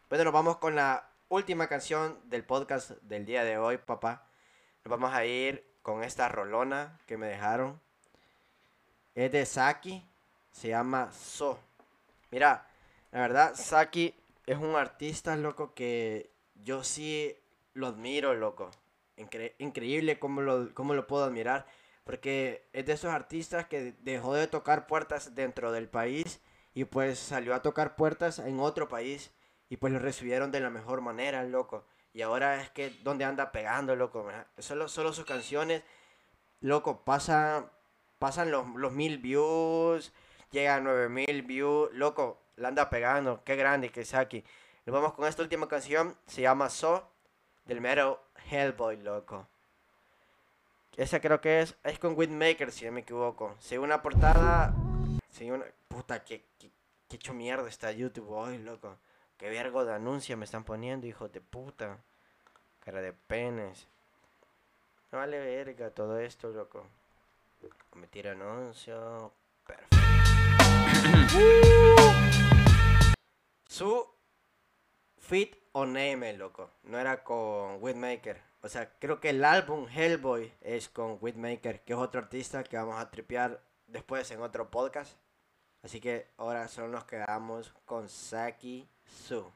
Bueno, 0.09 0.25
nos 0.25 0.33
vamos 0.33 0.57
con 0.57 0.75
la 0.75 1.09
última 1.29 1.67
canción 1.67 2.19
del 2.25 2.43
podcast 2.43 2.91
del 3.03 3.25
día 3.25 3.45
de 3.45 3.57
hoy, 3.57 3.77
papá. 3.77 4.27
Nos 4.83 4.91
vamos 4.91 5.13
a 5.13 5.25
ir 5.25 5.65
con 5.81 6.03
esta 6.03 6.27
rolona 6.27 6.99
que 7.07 7.15
me 7.15 7.27
dejaron. 7.27 7.79
Es 9.15 9.31
de 9.31 9.45
Saki. 9.45 10.03
Se 10.51 10.69
llama 10.69 11.11
So. 11.11 11.59
Mira, 12.31 12.67
la 13.11 13.19
verdad, 13.21 13.55
Saki 13.55 14.13
es 14.45 14.57
un 14.57 14.75
artista, 14.75 15.35
loco, 15.35 15.73
que 15.73 16.29
yo 16.55 16.83
sí 16.83 17.35
lo 17.73 17.87
admiro, 17.87 18.33
loco. 18.33 18.71
Incre- 19.17 19.53
increíble 19.57 20.19
cómo 20.19 20.41
lo, 20.41 20.73
cómo 20.73 20.93
lo 20.93 21.07
puedo 21.07 21.25
admirar. 21.25 21.65
Porque 22.03 22.67
es 22.71 22.85
de 22.85 22.93
esos 22.93 23.11
artistas 23.11 23.65
que 23.67 23.95
dejó 24.01 24.35
de 24.35 24.47
tocar 24.47 24.85
puertas 24.87 25.33
dentro 25.33 25.71
del 25.71 25.89
país 25.89 26.39
y 26.73 26.85
pues 26.85 27.17
salió 27.17 27.55
a 27.55 27.61
tocar 27.63 27.95
puertas 27.95 28.37
en 28.39 28.59
otro 28.59 28.87
país 28.87 29.31
y 29.69 29.77
pues 29.77 29.91
lo 29.91 29.97
recibieron 29.99 30.51
de 30.51 30.59
la 30.59 30.69
mejor 30.69 31.01
manera, 31.01 31.43
loco. 31.43 31.85
Y 32.13 32.21
ahora 32.21 32.61
es 32.61 32.69
que 32.69 32.91
donde 33.03 33.25
anda 33.25 33.51
pegando, 33.51 33.95
loco. 33.95 34.27
Solo, 34.59 34.87
solo 34.87 35.13
sus 35.13 35.25
canciones, 35.25 35.83
loco, 36.61 37.03
pasan, 37.03 37.69
pasan 38.19 38.51
los, 38.51 38.67
los 38.75 38.91
mil 38.91 39.17
views, 39.17 40.11
llega 40.51 40.75
a 40.75 40.79
nueve 40.79 41.09
mil 41.09 41.41
views, 41.43 41.93
loco, 41.93 42.41
la 42.57 42.69
anda 42.69 42.89
pegando. 42.89 43.43
Qué 43.43 43.55
grande 43.55 43.89
que 43.89 44.05
Saki. 44.05 44.43
Nos 44.85 44.93
vamos 44.93 45.13
con 45.13 45.27
esta 45.27 45.41
última 45.41 45.67
canción, 45.67 46.15
se 46.27 46.41
llama 46.41 46.69
So, 46.69 47.09
del 47.65 47.81
mero 47.81 48.23
Hellboy, 48.49 48.97
loco. 48.97 49.47
Esa 50.95 51.19
creo 51.19 51.41
que 51.41 51.61
es, 51.61 51.75
es 51.83 51.99
con 51.99 52.17
Whitmaker, 52.17 52.71
si 52.71 52.85
no 52.85 52.93
me 52.93 53.01
equivoco. 53.01 53.55
Según 53.59 53.89
la 53.89 54.01
portada, 54.01 54.73
según 55.29 55.55
una, 55.55 55.65
puta, 55.89 56.23
que, 56.23 56.45
que, 56.59 56.69
hecho 57.09 57.33
mierda 57.33 57.67
está 57.67 57.91
YouTube 57.91 58.29
hoy, 58.29 58.57
loco. 58.59 58.97
Qué 59.37 59.49
vergo 59.49 59.85
de 59.85 59.93
anuncio 59.93 60.37
me 60.37 60.45
están 60.45 60.63
poniendo, 60.63 61.07
hijos 61.07 61.31
de 61.31 61.41
puta. 61.41 61.97
Cara 62.79 63.01
de 63.01 63.11
penes. 63.11 63.87
No 65.11 65.17
vale 65.17 65.39
verga 65.39 65.89
todo 65.89 66.19
esto, 66.19 66.49
loco. 66.49 66.85
Me 67.95 68.07
tira 68.07 68.31
anuncio. 68.31 69.31
Perfecto. 69.65 69.97
Su 73.67 74.07
Fit 75.17 75.55
o 75.73 75.85
Name, 75.85 76.33
loco. 76.37 76.69
No 76.83 76.99
era 76.99 77.23
con 77.23 77.81
Whitmaker. 77.81 78.41
O 78.61 78.69
sea, 78.69 78.97
creo 78.99 79.19
que 79.19 79.29
el 79.29 79.43
álbum 79.43 79.87
Hellboy 79.87 80.51
es 80.61 80.89
con 80.89 81.17
Whitmaker, 81.21 81.81
que 81.81 81.93
es 81.93 81.99
otro 81.99 82.21
artista 82.21 82.63
que 82.63 82.77
vamos 82.77 82.99
a 82.99 83.11
tripear 83.11 83.61
después 83.87 84.29
en 84.31 84.41
otro 84.41 84.69
podcast. 84.71 85.17
Así 85.83 85.99
que 85.99 86.27
ahora 86.37 86.67
solo 86.67 86.87
nos 86.87 87.03
quedamos 87.03 87.73
con 87.85 88.09
Saki 88.09 88.87
Su. 89.27 89.51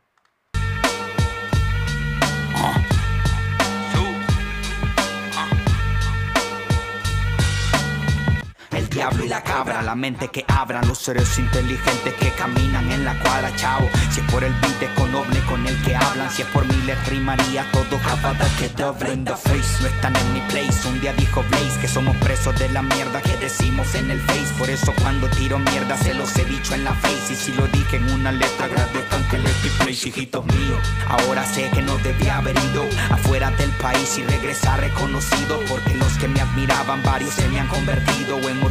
Diablo 8.90 9.24
y 9.24 9.28
la 9.28 9.44
cabra, 9.44 9.82
la 9.84 9.94
mente 9.94 10.30
que 10.30 10.44
abran 10.48 10.88
los 10.88 10.98
seres 10.98 11.38
inteligentes 11.38 12.14
que 12.16 12.32
caminan 12.32 12.92
en 12.92 13.06
la 13.06 13.14
cuadra, 13.20 13.56
chao. 13.56 13.88
Si 14.10 14.20
es 14.20 14.32
por 14.32 14.44
el 14.44 14.54
beat 14.54 14.94
con 14.96 15.12
noble 15.12 15.40
con 15.42 15.66
el 15.68 15.80
que 15.84 15.96
hablan, 15.96 16.30
si 16.32 16.42
es 16.42 16.48
por 16.50 16.66
mí 16.66 16.76
les 16.86 17.08
rimaría 17.08 17.66
todo 17.72 18.00
capaz 18.00 18.38
que 18.58 18.70
double 18.70 19.14
in 19.14 19.26
the 19.26 19.36
face. 19.36 19.82
No 19.82 19.88
están 19.88 20.16
en 20.16 20.34
mi 20.34 20.42
place, 20.42 20.88
un 20.88 21.00
día 21.02 21.14
dijo 21.14 21.44
Blaze 21.50 21.80
que 21.80 21.88
somos 21.88 22.16
presos 22.18 22.58
de 22.58 22.70
la 22.70 22.82
mierda 22.82 23.22
que 23.22 23.38
decimos 23.38 23.94
en 23.96 24.10
el 24.10 24.20
face. 24.22 24.54
Por 24.58 24.70
eso 24.70 24.94
cuando 25.02 25.28
tiro 25.30 25.60
mierda 25.60 25.96
se 25.98 26.14
los 26.14 26.36
he 26.38 26.46
dicho 26.46 26.74
en 26.74 26.84
la 26.84 26.94
face. 26.94 27.34
Y 27.34 27.36
si 27.36 27.54
lo 27.54 27.68
dije 27.68 27.98
en 27.98 28.10
una 28.12 28.32
letra, 28.32 28.66
agradezcan 28.66 29.24
que 29.30 29.38
le 29.38 29.50
place, 29.78 30.10
hijitos 30.10 30.46
míos. 30.46 30.80
Ahora 31.08 31.46
sé 31.46 31.70
que 31.72 31.82
no 31.82 31.98
debía 32.00 32.38
haber 32.38 32.58
ido 32.72 32.86
afuera 33.12 33.52
del 33.52 33.72
país 33.72 34.18
y 34.18 34.24
regresar 34.24 34.80
reconocido. 34.80 35.60
Porque 35.68 35.94
los 35.96 36.14
que 36.14 36.28
me 36.28 36.42
admiraban, 36.42 37.04
varios 37.04 37.36
se 37.36 37.48
me 37.50 37.60
han 37.60 37.68
convertido 37.68 38.40
en 38.50 38.64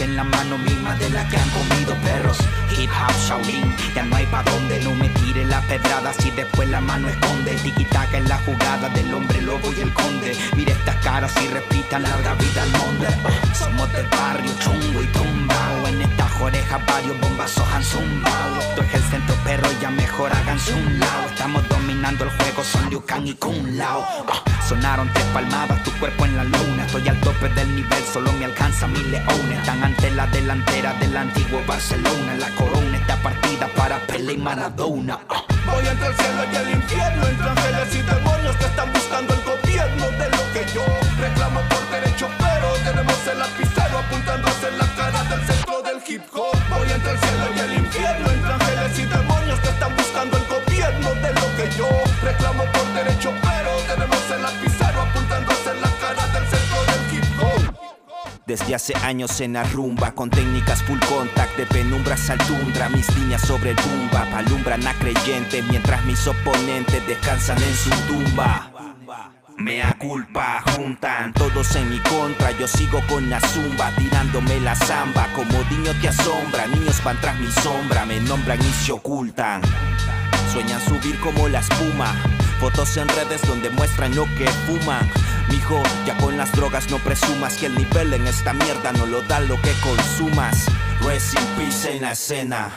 en 0.00 0.16
la 0.16 0.24
mano 0.24 0.58
misma 0.58 0.94
de 0.96 1.08
la 1.10 1.26
que 1.28 1.36
han 1.36 1.48
comido 1.50 1.94
perros. 2.02 2.38
Hip 2.76 2.90
hop 2.90 3.14
Shaolin, 3.26 3.74
ya 3.94 4.02
no 4.02 4.16
hay 4.16 4.26
pa' 4.26 4.42
donde 4.42 4.80
no 4.80 4.94
me 4.94 5.08
tire 5.08 5.44
la 5.44 5.60
pedrada 5.62 6.12
si 6.12 6.30
después 6.30 6.68
la 6.68 6.80
mano 6.80 7.08
esconde. 7.08 7.56
Tiki-taka 7.56 8.18
en 8.18 8.28
la 8.28 8.38
jugada 8.38 8.88
del 8.90 9.12
hombre 9.14 9.40
lobo 9.42 9.72
y 9.72 9.80
el 9.80 9.92
conde. 9.92 10.36
Mire 10.56 10.72
estas 10.72 10.96
caras 10.96 11.32
y 11.42 11.48
repitan 11.48 12.02
larga 12.02 12.34
vida 12.34 12.62
al 12.62 12.70
monde. 12.72 13.08
Somos 13.54 13.92
del 13.92 14.06
barrio 14.08 14.52
chungo 14.58 15.02
y 15.02 15.06
tumbao. 15.06 15.55
Orejas 16.46 16.80
varios 16.86 17.18
bombazos 17.20 17.64
han 17.74 17.82
zumbao. 17.82 18.60
Esto 18.60 18.82
es 18.82 18.94
el 18.94 19.02
centro 19.10 19.34
perro, 19.42 19.68
ya 19.82 19.90
mejor 19.90 20.32
háganse 20.32 20.72
un 20.74 21.00
lado. 21.00 21.26
Estamos 21.28 21.68
dominando 21.68 22.22
el 22.22 22.30
juego, 22.30 22.62
son 22.62 22.88
Liu 22.88 23.04
Kang 23.04 23.26
y 23.26 23.34
Kung 23.34 23.74
Lao. 23.74 24.06
Ah, 24.28 24.44
Sonaron 24.68 25.12
tres 25.12 25.24
palmadas, 25.34 25.82
tu 25.82 25.90
cuerpo 25.98 26.24
en 26.24 26.36
la 26.36 26.44
luna. 26.44 26.86
Estoy 26.86 27.08
al 27.08 27.20
tope 27.20 27.48
del 27.48 27.74
nivel, 27.74 28.04
solo 28.12 28.32
me 28.34 28.44
alcanza 28.44 28.86
mi 28.86 29.00
leones. 29.10 29.58
Están 29.58 29.82
ante 29.82 30.08
la 30.12 30.28
delantera 30.28 30.94
del 30.94 31.16
antiguo 31.16 31.60
Barcelona. 31.66 32.36
La 32.38 32.50
corona 32.50 32.96
está 32.96 33.16
partida 33.16 33.66
para 33.76 33.98
Pelé 34.06 34.34
y 34.34 34.36
Maradona. 34.36 35.18
Ah. 35.28 35.42
Voy 35.66 35.84
entre 35.84 36.06
el 36.06 36.14
cielo 36.14 36.44
y 36.52 36.56
el 36.56 36.70
infierno, 36.76 37.26
entre 37.26 37.48
ángeles 37.48 37.94
y 37.96 38.02
demonios 38.02 38.54
que 38.54 38.66
están 38.66 38.92
buscando 38.92 39.34
el 39.34 39.40
gobierno 39.42 40.10
de 40.12 40.30
lo 40.30 40.52
que 40.52 40.64
yo 40.72 40.84
reclamo 41.18 41.60
por 41.62 41.90
derecho, 41.90 42.28
pero 42.38 42.72
tenemos 42.84 43.26
el 43.26 43.38
lapicero 43.40 43.98
apuntando 43.98 44.45
Desde 58.46 58.76
hace 58.76 58.94
años 59.02 59.40
en 59.40 59.54
la 59.54 59.64
rumba 59.64 60.12
Con 60.12 60.30
técnicas 60.30 60.80
full 60.84 61.00
contact 61.08 61.56
de 61.56 61.66
penumbras 61.66 62.30
al 62.30 62.38
Mis 62.92 63.12
líneas 63.16 63.42
sobre 63.42 63.70
el 63.70 63.76
tumba 63.76 64.24
Palumbran 64.30 64.86
a 64.86 64.94
creyentes 64.94 65.64
Mientras 65.68 66.04
mis 66.04 66.24
oponentes 66.28 67.04
descansan 67.08 67.60
en 67.60 67.74
su 67.74 67.90
tumba. 68.06 68.70
Mea 69.58 69.96
culpa, 69.98 70.62
juntan 70.76 71.32
todos 71.32 71.74
en 71.74 71.90
mi 71.90 71.98
contra 72.00 72.52
Yo 72.52 72.68
sigo 72.68 73.02
con 73.08 73.28
la 73.28 73.40
zumba 73.40 73.90
Tirándome 73.96 74.60
la 74.60 74.76
zamba 74.76 75.26
Como 75.34 75.64
niño 75.70 75.90
te 76.00 76.08
asombra 76.08 76.68
Niños 76.68 77.02
van 77.02 77.20
tras 77.20 77.36
mi 77.40 77.50
sombra 77.50 78.06
Me 78.06 78.20
nombran 78.20 78.60
y 78.60 78.72
se 78.84 78.92
ocultan. 78.92 79.60
Sueñan 80.52 80.80
subir 80.82 81.18
como 81.18 81.48
la 81.48 81.58
espuma 81.58 82.14
Fotos 82.60 82.96
en 82.96 83.08
redes 83.08 83.42
donde 83.42 83.70
muestran 83.70 84.14
lo 84.14 84.24
que 84.36 84.46
fuman. 84.66 85.08
Mijo, 85.48 85.82
ya 86.06 86.16
con 86.16 86.36
las 86.36 86.50
drogas 86.52 86.90
no 86.90 86.98
presumas 86.98 87.56
Que 87.56 87.66
el 87.66 87.74
nivel 87.76 88.12
en 88.14 88.26
esta 88.26 88.52
mierda 88.52 88.92
no 88.92 89.06
lo 89.06 89.22
da 89.22 89.40
lo 89.40 89.60
que 89.62 89.72
consumas. 89.82 90.66
Rest 91.02 91.34
in 91.34 91.46
peace 91.56 91.96
en 91.96 92.02
la 92.02 92.12
escena. 92.12 92.70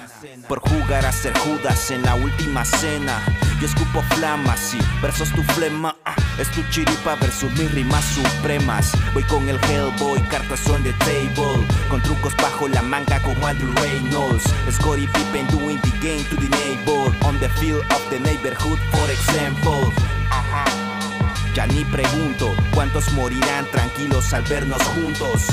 Por 0.47 0.59
jugar 0.59 1.05
a 1.05 1.11
ser 1.11 1.37
Judas 1.39 1.91
en 1.91 2.03
la 2.03 2.15
última 2.15 2.65
cena. 2.65 3.21
Yo 3.59 3.67
escupo 3.67 4.01
flamas 4.15 4.73
y 4.73 5.01
versos 5.01 5.31
tu 5.33 5.43
flema. 5.43 5.95
Ah, 6.05 6.15
Es 6.39 6.49
tu 6.52 6.63
chiripa 6.69 7.15
versus 7.15 7.52
mis 7.52 7.69
rimas 7.73 8.06
supremas. 8.06 8.93
Voy 9.13 9.23
con 9.23 9.49
el 9.49 9.60
Hellboy, 9.65 10.21
cartas 10.30 10.65
on 10.69 10.82
the 10.84 10.93
table. 10.93 11.65
Con 11.89 12.02
trucos 12.02 12.34
bajo 12.38 12.69
la 12.69 12.82
manga 12.82 13.19
como 13.19 13.45
Andrew 13.45 13.73
Reynolds. 13.73 14.45
Scottie 14.71 15.08
Pippen 15.08 15.45
doing 15.47 15.78
the 15.82 15.91
game 15.99 16.23
to 16.30 16.38
the 16.38 16.47
neighbor. 16.47 17.13
On 17.25 17.38
the 17.39 17.49
field 17.60 17.84
of 17.91 18.10
the 18.10 18.19
neighborhood 18.21 18.80
for 18.91 19.12
example. 19.12 19.91
Ya 21.54 21.67
ni 21.67 21.84
pregunto 21.84 22.56
cuántos 22.73 23.12
morirán 23.12 23.65
tranquilos 23.71 24.32
al 24.32 24.43
vernos 24.43 24.82
juntos. 24.84 25.47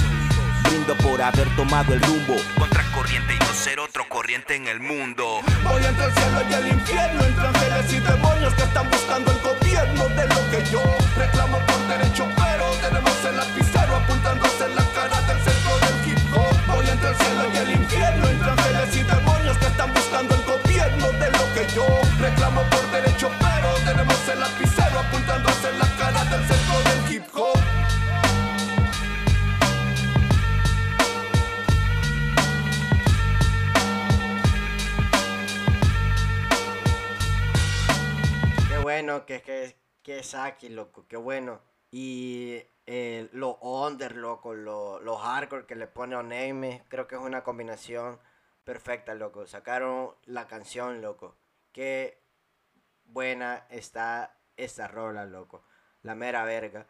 Brindo 0.68 0.94
por 0.98 1.20
haber 1.20 1.48
tomado 1.56 1.94
el 1.94 2.00
rumbo. 2.00 2.36
Contra 2.56 2.84
corriente 2.92 3.34
y 3.34 3.38
no 3.40 3.52
ser 3.54 3.80
otro 3.80 4.08
corriente 4.08 4.54
en 4.54 4.68
el 4.68 4.78
mundo. 4.78 5.40
Voy 5.64 5.84
entre 5.84 6.04
el 6.04 6.12
cielo 6.12 6.42
y 6.48 6.54
el 6.54 6.68
infierno, 6.68 7.24
entre 7.24 7.48
ángeles 7.48 7.92
y 7.92 7.98
demonios 7.98 8.54
que 8.54 8.62
están 8.62 8.88
buscando 8.88 9.32
el 9.32 9.38
gobierno 9.76 10.08
de 10.08 10.26
lo 10.28 10.50
que 10.50 10.70
yo 10.70 10.82
reclamo 11.16 11.58
por 11.58 11.86
derecho, 11.86 12.26
pero 12.36 12.70
tenemos 12.80 13.12
el 13.24 13.36
lapicero 13.36 13.96
apuntando 13.96 14.46
hacia 14.46 14.68
la 14.68 14.82
cara 14.94 15.20
del 15.22 15.38
centro 15.42 15.72
del 15.84 16.08
hip 16.08 16.18
hop. 16.34 16.56
Voy 16.74 16.88
entre 16.88 17.10
el 17.10 17.16
cielo 17.16 17.42
y 17.52 17.56
el 17.58 17.70
infierno, 17.72 18.28
entre 18.28 18.50
ángeles 18.50 18.96
y 18.96 19.02
demonios 19.02 19.58
que 19.58 19.66
están 19.66 19.92
buscando 19.92 20.34
el 20.34 20.42
gobierno 20.44 21.12
de 21.12 21.30
lo 21.30 21.52
que 21.52 21.66
yo 21.74 21.86
reclamo 22.18 22.62
por 22.70 22.90
derecho, 22.90 23.30
pero 23.38 23.74
tenemos 23.84 24.16
el 24.28 24.40
lapicero 24.40 24.98
apuntando 24.98 25.48
hacia 25.50 25.70
la 25.72 25.85
que 39.26 39.42
que 39.42 39.76
que 40.06 40.22
Saki, 40.22 40.68
loco, 40.68 41.06
qué 41.08 41.16
bueno. 41.16 41.60
Y 41.90 42.62
eh, 42.86 43.28
lo 43.32 43.56
under, 43.56 44.14
loco, 44.14 44.54
lo, 44.54 45.00
lo 45.00 45.16
hardcore 45.16 45.66
que 45.66 45.74
le 45.74 45.88
pone 45.88 46.14
Oname, 46.14 46.84
creo 46.88 47.08
que 47.08 47.16
es 47.16 47.20
una 47.20 47.42
combinación 47.42 48.20
perfecta, 48.62 49.14
loco. 49.14 49.46
Sacaron 49.48 50.14
la 50.24 50.46
canción, 50.46 51.02
loco. 51.02 51.36
Qué 51.72 52.22
buena 53.04 53.66
está 53.68 54.38
esta 54.56 54.86
rola, 54.86 55.26
loco. 55.26 55.64
La 56.02 56.14
mera 56.14 56.44
verga. 56.44 56.86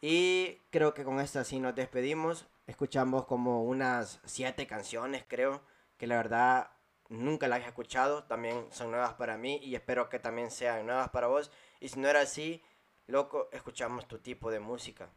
Y 0.00 0.60
creo 0.70 0.94
que 0.94 1.02
con 1.02 1.18
esta 1.18 1.42
sí 1.42 1.58
nos 1.58 1.74
despedimos. 1.74 2.46
Escuchamos 2.68 3.26
como 3.26 3.64
unas 3.64 4.20
siete 4.24 4.68
canciones, 4.68 5.24
creo. 5.26 5.62
Que 5.96 6.06
la 6.06 6.16
verdad 6.16 6.70
nunca 7.08 7.48
las 7.48 7.60
he 7.62 7.66
escuchado. 7.66 8.22
También 8.22 8.66
son 8.70 8.92
nuevas 8.92 9.14
para 9.14 9.36
mí. 9.36 9.58
Y 9.64 9.74
espero 9.74 10.08
que 10.08 10.20
también 10.20 10.52
sean 10.52 10.86
nuevas 10.86 11.08
para 11.10 11.26
vos. 11.26 11.50
Y 11.82 11.88
si 11.88 11.98
no 11.98 12.08
era 12.08 12.20
así, 12.20 12.62
loco, 13.08 13.48
escuchamos 13.50 14.06
tu 14.06 14.18
tipo 14.18 14.52
de 14.52 14.60
música. 14.60 15.10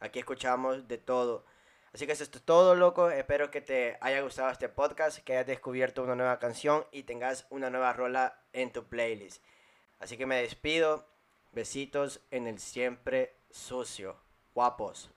Aquí 0.00 0.18
escuchamos 0.18 0.86
de 0.86 0.98
todo. 0.98 1.46
Así 1.94 2.04
que 2.04 2.12
eso 2.12 2.24
es 2.24 2.30
todo, 2.30 2.74
loco. 2.74 3.08
Espero 3.08 3.50
que 3.50 3.62
te 3.62 3.96
haya 4.02 4.20
gustado 4.20 4.50
este 4.50 4.68
podcast, 4.68 5.20
que 5.20 5.32
hayas 5.32 5.46
descubierto 5.46 6.02
una 6.02 6.16
nueva 6.16 6.38
canción 6.38 6.84
y 6.92 7.04
tengas 7.04 7.46
una 7.48 7.70
nueva 7.70 7.94
rola 7.94 8.38
en 8.52 8.70
tu 8.70 8.84
playlist. 8.84 9.42
Así 9.98 10.18
que 10.18 10.26
me 10.26 10.42
despido. 10.42 11.08
Besitos 11.52 12.20
en 12.30 12.46
el 12.48 12.58
siempre 12.58 13.34
sucio. 13.50 14.20
Guapos. 14.52 15.10